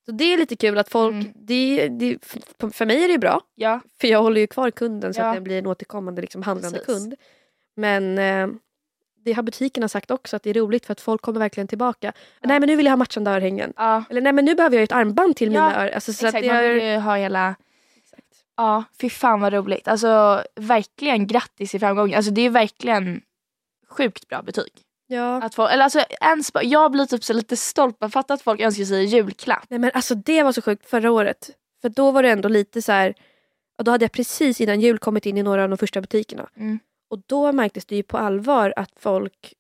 [0.06, 1.28] Så det är lite kul att folk, Mm.
[1.36, 2.18] det, det,
[2.74, 3.42] för mig är det bra.
[3.56, 3.80] ja.
[4.02, 6.96] För jag håller ju kvar kunden så att den blir en återkommande liksom, handlande Precis.
[7.04, 7.16] kund.
[7.76, 8.48] Men eh,
[9.26, 12.14] det har butikerna sagt också att det är roligt för att folk kommer verkligen tillbaka.
[12.44, 13.74] Nej men nu vill jag ha matchande örhängen.
[13.78, 14.04] ja.
[14.10, 15.94] Eller nej men nu behöver jag ett armband till Ja, mina örhängen.
[15.96, 17.56] Alltså, så att Exakt, det man vill ju ha hela...
[17.98, 18.26] Exakt.
[18.58, 19.88] Ja, fy fan vad roligt.
[19.88, 22.18] Alltså verkligen grattis i framgången.
[22.18, 23.22] Alltså det är verkligen
[23.90, 24.72] sjukt bra betyg.
[25.08, 25.44] Ja.
[25.44, 27.98] Att folk, eller alltså, ens, jag blir typ så lite stolt.
[28.00, 29.64] Jag fattar att folk önskar sig julklapp.
[29.70, 31.50] Nej men alltså det var så sjukt förra året.
[31.82, 33.14] För då var det ändå lite så här.
[33.78, 36.50] Och då hade jag precis innan jul kommit in i några av de första butikerna.
[36.58, 36.80] Mm.
[37.10, 39.54] Och då märktes det ju på allvar att folk,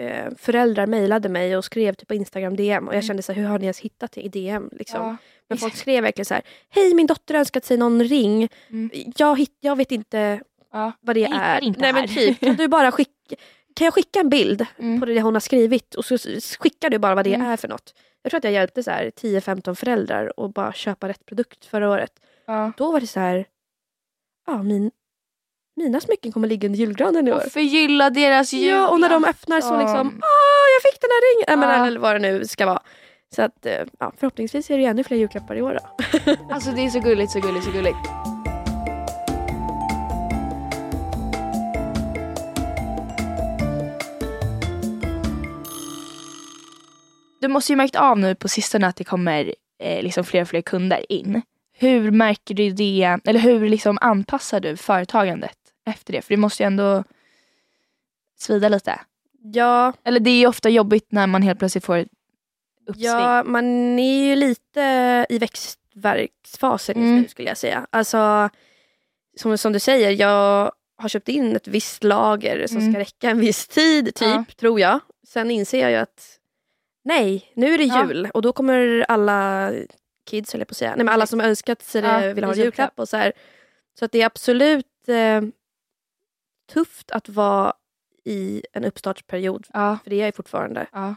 [0.00, 2.88] eh, föräldrar mejlade mig och skrev typ på Instagram DM.
[2.88, 3.06] Och jag Mm.
[3.06, 4.68] kände så här, hur har ni ens hittat i DM?
[4.72, 5.00] Liksom.
[5.06, 5.16] Ja.
[5.48, 8.48] Men folk skrev verkligen så här, hej min dotter har önskat sig någon ring.
[8.70, 8.90] Mm.
[9.16, 10.40] Jag, hitt, jag vet inte
[10.72, 10.92] Ja.
[11.00, 11.64] vad det Jag är.
[11.64, 13.36] inte Nej men typ, kan du bara skicka,
[13.74, 15.00] kan jag skicka en bild Mm.
[15.00, 16.18] på det hon har skrivit och så
[16.58, 17.46] skickar du bara vad det Mm.
[17.46, 17.94] är för något.
[18.22, 21.90] Jag tror att jag hjälpte så här 10-15 föräldrar att bara köpa rätt produkt förra
[21.90, 22.12] året.
[22.46, 22.72] Ja.
[22.76, 23.44] Då var det så här,
[24.46, 24.90] ja min,
[25.82, 27.36] mina smycken kommer ligga under julgranen i år.
[27.46, 28.68] Och förgylla deras jul.
[28.68, 31.60] Ja och när de öppnar så liksom, åh jag fick den här ringen.
[31.60, 31.86] Nej, men.
[31.86, 32.82] Eller vad det nu ska vara.
[33.34, 36.04] Så att eh, ja, förhoppningsvis är det ännu fler julklappar i år då.
[36.50, 37.96] Alltså det är så gulligt, så gulligt, så gulligt.
[47.40, 50.48] Du måste ju märkt av nu på sistone att det kommer eh, liksom fler och
[50.48, 51.42] fler kunder in.
[51.78, 55.59] Hur märker du det, eller hur liksom anpassar du företagandet
[55.90, 56.22] efter det?
[56.22, 57.04] För det måste ju ändå
[58.38, 59.00] svida lite.
[59.42, 62.08] Ja, Eller det är ju ofta jobbigt när man helt plötsligt får ett
[62.86, 63.06] uppsving.
[63.06, 67.22] Ja, man är ju lite i växtverksfasen just Mm.
[67.22, 67.86] nu skulle jag säga.
[67.90, 68.48] Alltså,
[69.36, 72.92] som, som du säger, jag har köpt in ett visst lager som Mm.
[72.92, 74.44] ska räcka en viss tid, typ, Ja.
[74.56, 75.00] tror jag.
[75.26, 76.38] Sen inser jag ju att
[77.04, 78.06] nej, nu är det Ja.
[78.08, 79.72] jul och då kommer alla
[80.26, 82.52] kids, eller på att säga, nej men alla som önskat sig det Ja, vill ha
[82.52, 82.98] en julklapp.
[82.98, 83.32] Och så, här.
[83.98, 85.40] så att det är absolut eh,
[86.72, 87.72] tufft att vara
[88.24, 91.14] i en uppstartsperiod, Ja, för det är jag fortfarande ja,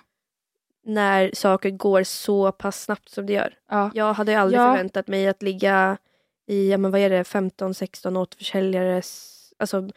[0.85, 3.53] när saker går så pass snabbt som det gör.
[3.69, 3.91] ja.
[3.93, 5.97] Jag hade aldrig förväntat mig att ligga
[6.47, 9.01] i, ja men vad är det, 15-16 återförsäljare,
[9.59, 9.89] alltså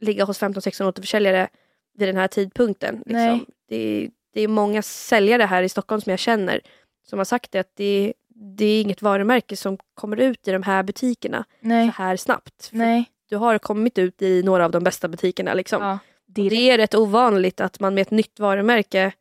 [0.00, 1.48] ligga hos 15-16 återförsäljare
[1.94, 2.94] vid den här tidpunkten.
[3.06, 3.46] Liksom.
[3.68, 6.60] Det, är- det är många säljare här i Stockholm som jag känner
[7.02, 10.62] som har sagt det att det, det är inget varumärke som kommer ut i de
[10.62, 12.66] här butikerna Nej, så här snabbt.
[12.66, 13.04] För nej.
[13.30, 15.54] Du har kommit ut i några av de bästa butikerna.
[15.54, 15.82] Liksom.
[15.82, 19.12] Ja, det är rätt ovanligt att man med ett nytt varumärke,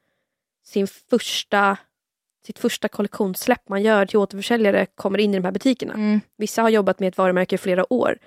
[0.65, 1.77] sin första,
[2.45, 5.93] sitt första kollektionssläpp man gör till återförsäljare kommer in i de här butikerna.
[5.93, 8.17] Mm, Vissa har jobbat med ett varumärke i flera år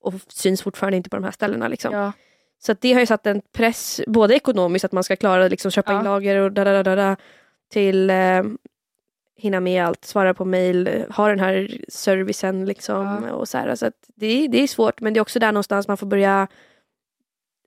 [0.00, 1.68] och syns fortfarande inte på de här ställena.
[1.68, 1.94] Liksom.
[1.94, 2.12] ja.
[2.58, 5.70] Så att det har ju satt en press, både ekonomiskt att man ska klara liksom,
[5.70, 5.98] köpa Ja.
[5.98, 7.16] in lager och da, da, da, da, da,
[7.70, 8.42] till eh,
[9.38, 12.64] hinna med allt, svara på mail, ha den här servicen.
[12.64, 13.32] Liksom, Ja.
[13.32, 15.88] och så här, så det, är- det är svårt men det är också där någonstans
[15.88, 16.48] man får börja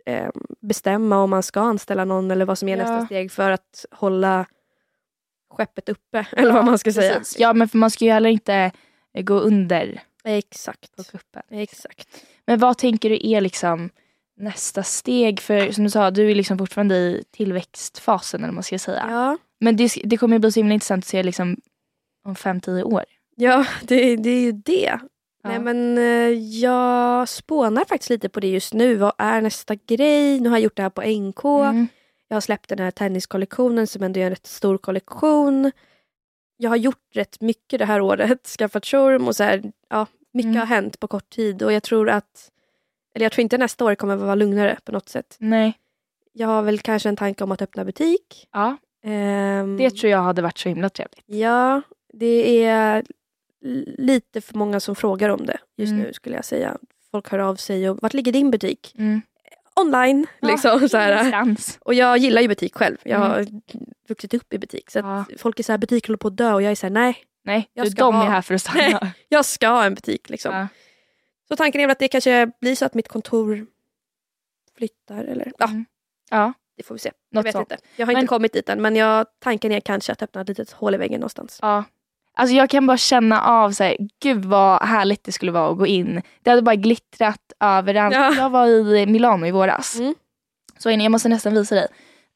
[0.06, 0.30] eh,
[0.62, 2.84] bestämma om man ska anställa någon eller vad som är Ja.
[2.84, 4.46] nästa steg för att hålla
[5.54, 6.28] skeppet uppe.
[6.38, 7.18] Eller vad man ska säga.
[7.18, 7.40] Precis.
[7.40, 8.72] Ja men för man ska ju heller inte
[9.14, 11.12] eh, gå under på Exakt.
[11.12, 11.42] kuppen.
[11.52, 12.26] Exakt.
[12.48, 13.90] Men vad tänker du är liksom
[14.38, 15.40] nästa steg?
[15.40, 19.06] För som du sa, du är liksom fortfarande i tillväxtfasen eller vad man ska säga.
[19.10, 21.58] Ja, Men det, det kommer ju bli så himla intressant att se liksom
[22.26, 23.04] om fem, tio år.
[23.36, 25.00] ja det, det är ju det.
[25.44, 25.50] Ja.
[25.50, 28.96] Nej men eh, jag spånar faktiskt lite på det just nu.
[28.96, 30.40] Vad är nästa grej?
[30.40, 31.44] Nu har jag gjort det här på NK.
[31.46, 31.88] Mm.
[32.28, 35.72] Jag har släppt den här tenniskollektionen som ändå är en rätt stor kollektion.
[36.58, 38.48] Jag har gjort rätt mycket det här året.
[38.58, 40.60] Skaffat showroom och så här, ja, mycket Mm.
[40.60, 41.64] har hänt på kort tid.
[41.64, 42.52] Och jag tror att,
[43.16, 45.36] eller jag tror inte nästa år kommer vara lugnare på något sätt.
[45.40, 45.74] Nej.
[46.34, 48.48] Jag har väl kanske en tanke om att öppna butik.
[48.52, 51.24] Ja, Ehm, det tror jag hade varit så himla trevligt.
[51.26, 51.82] Ja,
[52.14, 53.04] det är
[53.98, 56.04] lite för många som frågar om det just Mm.
[56.04, 56.78] nu skulle jag säga.
[57.12, 58.96] Folk hör av sig och vart ligger din butik?
[58.98, 59.22] Mm.
[59.76, 60.28] Online.
[60.42, 61.56] Liksom, så här.
[61.80, 62.98] Och jag gillar ju butik själv.
[63.04, 63.30] Jag Mm.
[63.32, 63.46] har
[64.10, 64.90] vuxit upp i butik.
[64.92, 65.26] Så Ja.
[65.38, 67.18] folk är så här, butik håller på att dö och jag är så här, nej,
[67.44, 69.12] Nej, Jag du, ska de ha- är här för att stanna.
[69.30, 70.30] jag ska ha en butik.
[70.30, 70.56] Liksom.
[70.56, 70.68] Ja.
[71.48, 73.66] Så tanken är väl att det kanske blir så att mitt kontor
[74.78, 75.24] flyttar.
[75.24, 75.86] Eller, ja, Mm.
[76.30, 77.12] ja, det får vi se.
[77.30, 77.72] Jag något vet sånt.
[77.72, 77.84] inte.
[77.96, 80.48] Jag har Men- inte kommit dit än men jag, tanken är kanske att öppna ett
[80.48, 81.60] litet hål i väggen någonstans.
[81.62, 81.84] Ja.
[82.34, 85.78] Alltså jag kan bara känna av så här, gud vad härligt det skulle vara att
[85.78, 86.22] gå in.
[86.44, 88.16] Det hade bara glittrat överallt.
[88.16, 88.34] Ja.
[88.34, 89.96] Jag var i Milano i våras.
[90.00, 90.16] Mm.
[90.78, 91.88] Så jag måste nästan visa dig.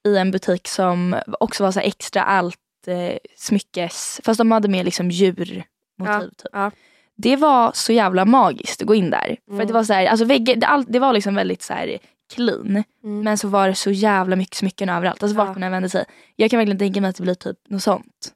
[0.07, 4.21] I en butik som också var så extra allt eh, smyckes.
[4.23, 5.63] Fast de hade med liksom djurmotiv.
[5.97, 6.31] Ja, Typ.
[6.51, 6.71] ja.
[7.15, 9.37] Det var så jävla magiskt att gå in där.
[9.45, 9.61] För Mm.
[9.61, 11.97] att det var så här, alltså väggar, det, all, det var liksom väldigt så här
[12.33, 12.83] clean.
[13.03, 13.23] Mm.
[13.23, 15.23] Men så var det så jävla mycket smycken överallt.
[15.23, 15.53] Alltså vart Ja.
[15.53, 16.05] man än vände sig.
[16.35, 18.33] Jag kan verkligen tänka mig att det blir typ något sånt.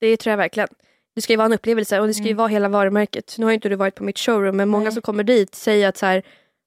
[0.00, 0.68] Det tror jag verkligen.
[1.14, 2.36] Det ska ju vara en upplevelse och det ska ju Mm.
[2.38, 3.34] vara hela varumärket.
[3.38, 4.92] Nu har ju inte du varit på mitt showroom men många Nej.
[4.92, 6.22] som kommer dit säger att så här,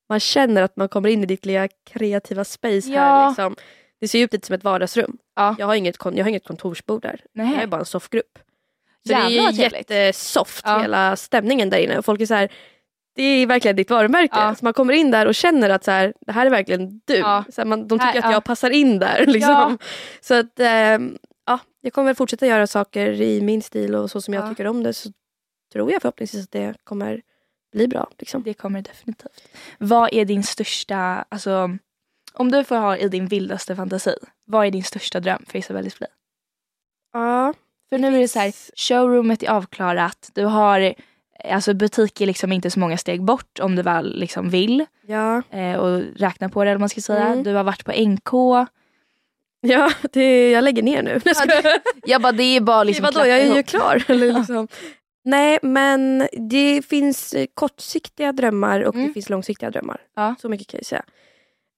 [0.10, 3.00] man känner att man kommer in i ditt lilla kreativa space Ja.
[3.02, 3.28] här.
[3.30, 3.56] Liksom.
[4.02, 5.18] Det ser ju ut lite som ett vardagsrum.
[5.36, 5.56] Ja.
[5.60, 7.22] Jag, har inget, jag har inget kontorsbord där.
[7.34, 7.56] Jag Nej.
[7.64, 8.40] är bara en soffgrupp.
[9.08, 10.80] Så Jävlar det är ju jättesoft Ja.
[10.82, 11.98] hela stämningen där inne.
[11.98, 12.52] Och folk är så här,
[13.16, 14.40] det är verkligen ditt varumärke.
[14.40, 14.56] Ja.
[14.56, 17.16] Så man kommer in där och känner att så här, det här är verkligen du.
[17.16, 17.44] Ja.
[17.50, 18.32] Så här, man, de tycker Här, att ja.
[18.32, 19.26] jag passar in där.
[19.28, 19.78] Liksom.
[20.22, 24.34] Så att ehm, ja, jag kommer fortsätta göra saker i min stil och så som
[24.34, 24.50] jag Ja.
[24.50, 24.94] tycker om det.
[24.94, 25.10] Så
[25.74, 27.22] tror jag förhoppningsvis att det kommer
[27.72, 28.10] bli bra.
[28.20, 28.44] Liksom.
[28.44, 29.48] Det kommer det definitivt.
[29.78, 31.78] Vad är din största, alltså
[32.34, 35.84] om du får ha i din vildaste fantasi, vad är din största dröm för Isabelle
[35.84, 36.10] Display?
[37.14, 37.54] Ja,
[37.90, 40.94] För nu är det så här, showroomet är avklarat, du har
[41.50, 45.42] Alltså butik är liksom inte så många steg bort om du väl liksom vill ja,
[45.52, 47.28] eh, och räkna på det eller man ska säga.
[47.28, 47.44] Mm.
[47.44, 48.34] Du har varit på NK.
[49.62, 51.22] ja det, jag lägger ner nu.
[51.26, 54.04] Jag ska- Jag bara det är bara liksom Vadå, jag är ju klar.
[54.12, 54.68] Eller liksom.
[55.26, 59.08] Nej, men det finns eh, kortsiktiga drömmar och Mm.
[59.08, 60.02] det finns långsiktiga drömmar.
[60.16, 60.36] Ja.
[60.42, 61.04] Så mycket kan jag säga.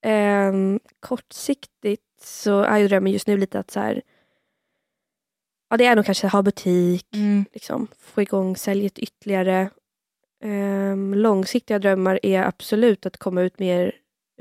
[0.05, 4.01] Ehm, kortsiktigt så är ju drömmen just nu lite att så här,
[5.69, 7.45] ja, det är nog kanske att ha butik, Mm.
[7.53, 9.69] liksom, få igång säljet ytterligare.
[10.43, 13.91] Ehm, långsiktiga drömmar är absolut att komma ut mer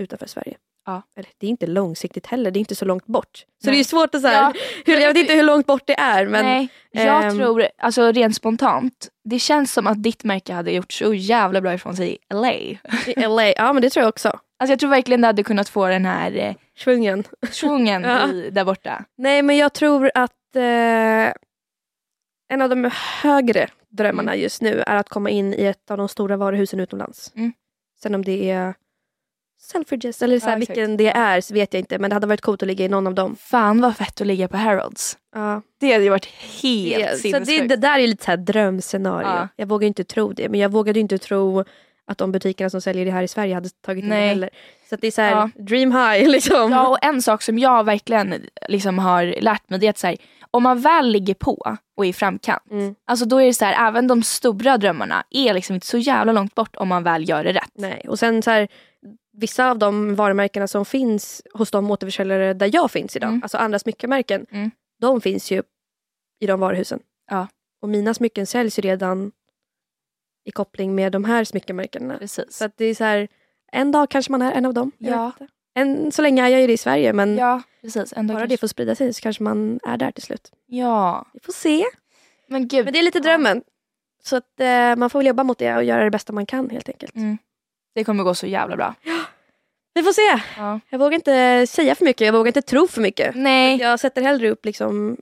[0.00, 0.56] utanför Sverige.
[0.86, 1.02] Ja.
[1.16, 3.44] Eller, det är inte långsiktigt heller, det är inte så långt bort.
[3.64, 3.76] Så Nej.
[3.76, 4.52] det är svårt att säga.
[4.54, 4.60] Ja.
[4.86, 6.26] Hur, jag vet inte hur långt bort det är.
[6.26, 10.72] Men, Nej, jag ehm, tror, alltså rent spontant, det känns som att ditt märke hade
[10.72, 12.52] gjort så jävla bra ifrån sig i LA.
[12.52, 12.78] I
[13.16, 14.28] LA, ja men det tror jag också.
[14.58, 17.24] Alltså jag tror verkligen det hade kunnat få den här eh, Svungen.
[17.50, 18.32] svungen Ja.
[18.32, 19.04] i, där borta.
[19.18, 21.32] Nej men jag tror att eh,
[22.48, 22.90] en av de
[23.22, 27.32] högre drömmarna just nu är att komma in i ett av de stora varuhusen utomlands.
[27.36, 27.52] Mm.
[28.02, 28.74] Sen om det är
[29.60, 32.26] Selfridges eller så här, Ja, vilken det är så vet jag inte men det hade
[32.26, 33.36] varit coolt att ligga i någon av dem.
[33.36, 35.18] Fan vad fett att ligga på Harrods.
[35.34, 35.62] Ja.
[35.80, 36.26] Det hade ju varit
[36.62, 39.26] helt Det, så det, det där är lite så här drömscenario.
[39.28, 39.48] Ja.
[39.56, 41.64] Jag vågar inte tro det men jag vågade inte tro
[42.06, 44.50] att de butikerna som säljer det här i Sverige hade tagit in det heller.
[44.90, 45.50] Så det är så här, Ja.
[45.54, 46.72] dream high liksom.
[46.72, 48.34] Ja och en sak som jag verkligen
[48.68, 50.16] liksom har lärt mig det är att så här,
[50.54, 51.62] om man väl ligger på
[51.96, 52.62] och är i framkant.
[52.70, 52.94] Mm.
[53.06, 56.32] Alltså då är det så här, även de stora drömmarna är liksom inte så jävla
[56.32, 57.70] långt bort om man väl gör det rätt.
[57.74, 58.68] Nej, och sen så här,
[59.32, 63.42] vissa av de varumärkena som finns hos de återförsäljare där jag finns idag, Mm.
[63.42, 64.70] alltså andra smyckenmärken, Mm.
[65.00, 65.62] de finns ju
[66.40, 67.00] i de varuhusen.
[67.30, 67.46] Ja.
[67.82, 69.32] Och mina smycken säljs ju redan
[70.44, 72.18] i koppling med de här smyckenmärkena.
[72.18, 72.56] Precis.
[72.56, 73.28] Så att det är så här,
[73.72, 74.92] en dag kanske man är en av dem.
[74.98, 75.32] Ja.
[75.74, 78.12] Än så länge är jag ju det i Sverige men ja precis.
[78.16, 80.52] Ändå bara kanske- det får sprida sig så kanske man är där till slut.
[80.66, 81.26] Ja.
[81.32, 81.84] Vi får se.
[82.48, 82.84] Men gud.
[82.84, 83.62] Men det är lite drömmen.
[84.22, 86.70] Så att eh, man får väl jobba mot det och göra det bästa man kan
[86.70, 87.16] helt enkelt.
[87.16, 87.38] Mm.
[87.94, 88.94] Det kommer gå så jävla bra.
[89.94, 90.42] Vi får se.
[90.56, 90.80] Ja.
[90.88, 93.34] Jag vågar inte säga för mycket, jag vågar inte tro för mycket.
[93.34, 93.76] Nej.
[93.80, 95.16] Jag sätter hellre upp liksom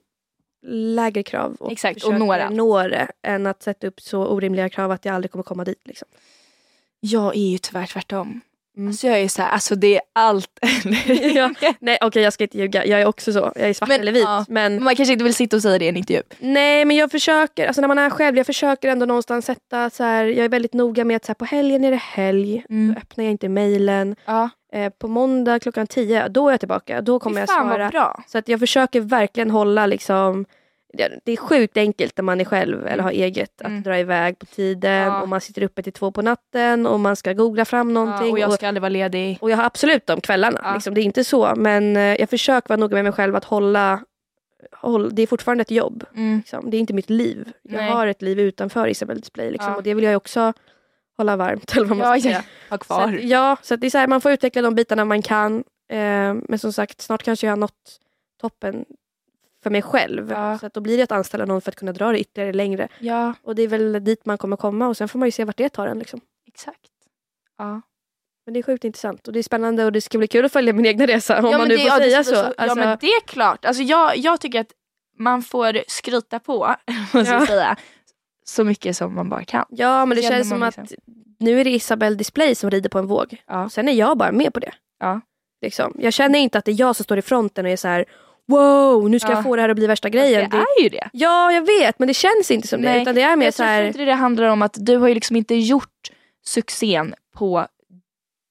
[0.95, 2.55] lägre krav och Exakt, och försöker når allt.
[2.55, 5.81] nå det än att sätta upp så orimliga krav att jag aldrig kommer komma dit.
[5.87, 6.07] Liksom.
[6.99, 8.41] Jag är ju tyvärr tvärtom.
[8.77, 8.87] Mm.
[8.89, 10.49] Alltså jag är så här, alltså det är allt.
[11.35, 11.53] Ja.
[11.79, 13.51] Nej okej jag ska inte ljuga, jag är också så.
[13.55, 14.23] Jag är svart Men, eller vit.
[14.23, 14.45] ja.
[14.49, 16.21] Men Man kanske inte vill sitta och säga det i en intervju.
[16.39, 20.03] nej men jag försöker, alltså när man är själv, jag försöker ändå någonstans sätta så
[20.03, 22.93] här, jag är väldigt noga med att så här, på helgen är det helg, Mm.
[22.93, 24.15] då öppnar jag inte mejlen.
[24.25, 24.49] Ja.
[24.73, 27.01] Eh, på måndag klockan 10, då är jag tillbaka.
[27.01, 28.21] Då kommer jag svara.
[28.27, 30.45] Så att jag försöker verkligen hålla liksom
[31.25, 33.83] det är sjukt enkelt när man är själv eller har eget att Mm.
[33.83, 35.21] dra iväg på tiden Ja.
[35.21, 38.27] och man sitter uppe till två på natten och man ska googla fram någonting.
[38.27, 39.37] Ja, och jag och, ska aldrig vara ledig.
[39.41, 40.73] och jag har absolut de kvällarna, Ja.
[40.73, 41.53] liksom, det är inte så.
[41.55, 44.03] Men eh, jag försöker vara noga med mig själv att hålla,
[44.77, 46.03] hålla det är fortfarande ett jobb.
[46.15, 46.37] Mm.
[46.37, 46.69] Liksom.
[46.69, 47.51] Det är inte mitt liv.
[47.61, 47.89] Jag Nej.
[47.91, 50.53] har ett liv utanför Isabelle Display liksom, och det vill jag också
[51.17, 51.71] hålla varmt.
[51.75, 52.43] Eller vad man Ja, ska säga.
[52.69, 53.03] ha Så kvar.
[53.13, 55.63] att, ja, så det är så här, man får utveckla de bitarna man kan.
[55.91, 57.99] Eh, men som sagt, snart kanske jag har nått
[58.41, 58.85] toppen
[59.63, 60.31] för mig själv.
[60.31, 60.57] Ja.
[60.59, 62.87] Så att då blir det att anställa någon för att kunna dra det ytterligare längre.
[62.99, 65.45] Ja, Och det är väl dit man kommer komma och sen får man ju se
[65.45, 65.99] vart det tar en.
[65.99, 66.21] Liksom.
[66.47, 66.77] exakt.
[67.57, 67.81] Ja.
[68.45, 70.51] Men det är sjukt intressant och det är spännande och det ska bli kul att
[70.53, 71.39] följa min egna resa.
[71.39, 72.41] Om ja, man nu det, får ja, säga ska så.
[72.43, 73.65] bli Alltså, Ja men det är klart.
[73.65, 74.71] Alltså, jag, jag tycker att
[75.17, 76.75] man får skryta på,
[77.13, 77.45] måste Ja.
[77.45, 77.75] säga,
[78.45, 79.65] så mycket som man bara kan.
[79.69, 80.83] ja men det Känner känns som liksom.
[80.83, 80.91] att
[81.39, 83.41] nu är det Isabelle Display som rider på en våg.
[83.47, 83.69] Ja.
[83.69, 84.71] Sen är jag bara med på det.
[84.99, 85.21] Ja.
[85.61, 85.95] Liksom.
[85.99, 88.05] Jag känner inte att det är jag som står i fronten och är så här
[88.47, 89.35] wow nu ska Ja.
[89.35, 90.49] jag få det här att bli värsta Det grejen.
[90.49, 91.09] Det, är ju det.
[91.13, 92.89] ja jag vet men det känns inte som det.
[92.89, 93.01] Nej.
[93.01, 95.07] Utan det är mer Jag så tror här, inte det handlar om att du har
[95.07, 96.11] ju liksom inte gjort
[96.45, 97.67] succén på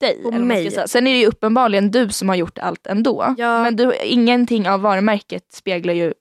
[0.01, 0.22] dig.
[0.22, 0.70] På mig.
[0.86, 3.34] Sen är det ju uppenbarligen du som har gjort allt ändå.
[3.38, 3.62] Ja.
[3.62, 6.14] Men du, ingenting av varumärket speglar ju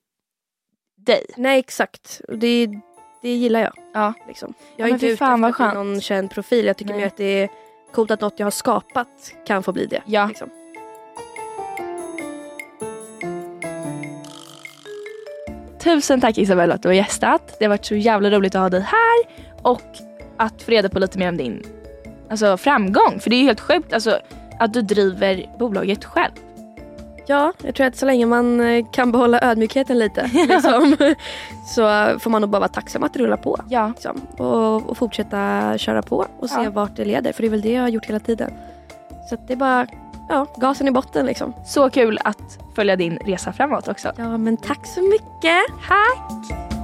[0.98, 1.26] dig.
[1.38, 2.22] Nej exakt.
[2.28, 2.68] Det,
[3.22, 3.74] det gillar jag.
[3.94, 4.14] Ja.
[4.28, 4.54] Liksom.
[4.58, 6.66] Ja, Jag är men inte ute efter någon känd profil.
[6.66, 7.00] Jag tycker Nej.
[7.02, 7.50] mer att det är
[7.92, 10.02] coolt att något jag har skapat kan få bli det.
[10.06, 10.28] Ja.
[10.28, 10.50] Liksom.
[15.84, 17.56] Tusen tack Isabella att du har gästat.
[17.60, 19.82] Det har varit så jävla roligt att ha dig här och
[20.38, 21.64] att få reda på lite mer om din
[22.30, 23.20] alltså, framgång.
[23.20, 24.20] För det är ju helt sjukt alltså,
[24.60, 26.32] att du driver bolaget själv.
[27.28, 30.96] Ja, jag tror att så länge man eh, kan behålla ödmjukheten lite liksom,
[31.76, 31.82] så
[32.20, 33.60] får man nog bara vara tacksam att det rullar på.
[33.70, 33.88] Ja.
[33.88, 36.70] Liksom, och, och fortsätta köra på och se Ja.
[36.70, 37.32] vart det leder.
[37.34, 38.54] För det är väl det jag har gjort hela tiden.
[39.30, 39.88] Så det är bara
[40.32, 41.54] ja, gasen i botten liksom.
[41.66, 44.12] Så kul att följa din resa framåt också.
[44.18, 45.66] Ja men tack så mycket.
[45.88, 46.81] Tack!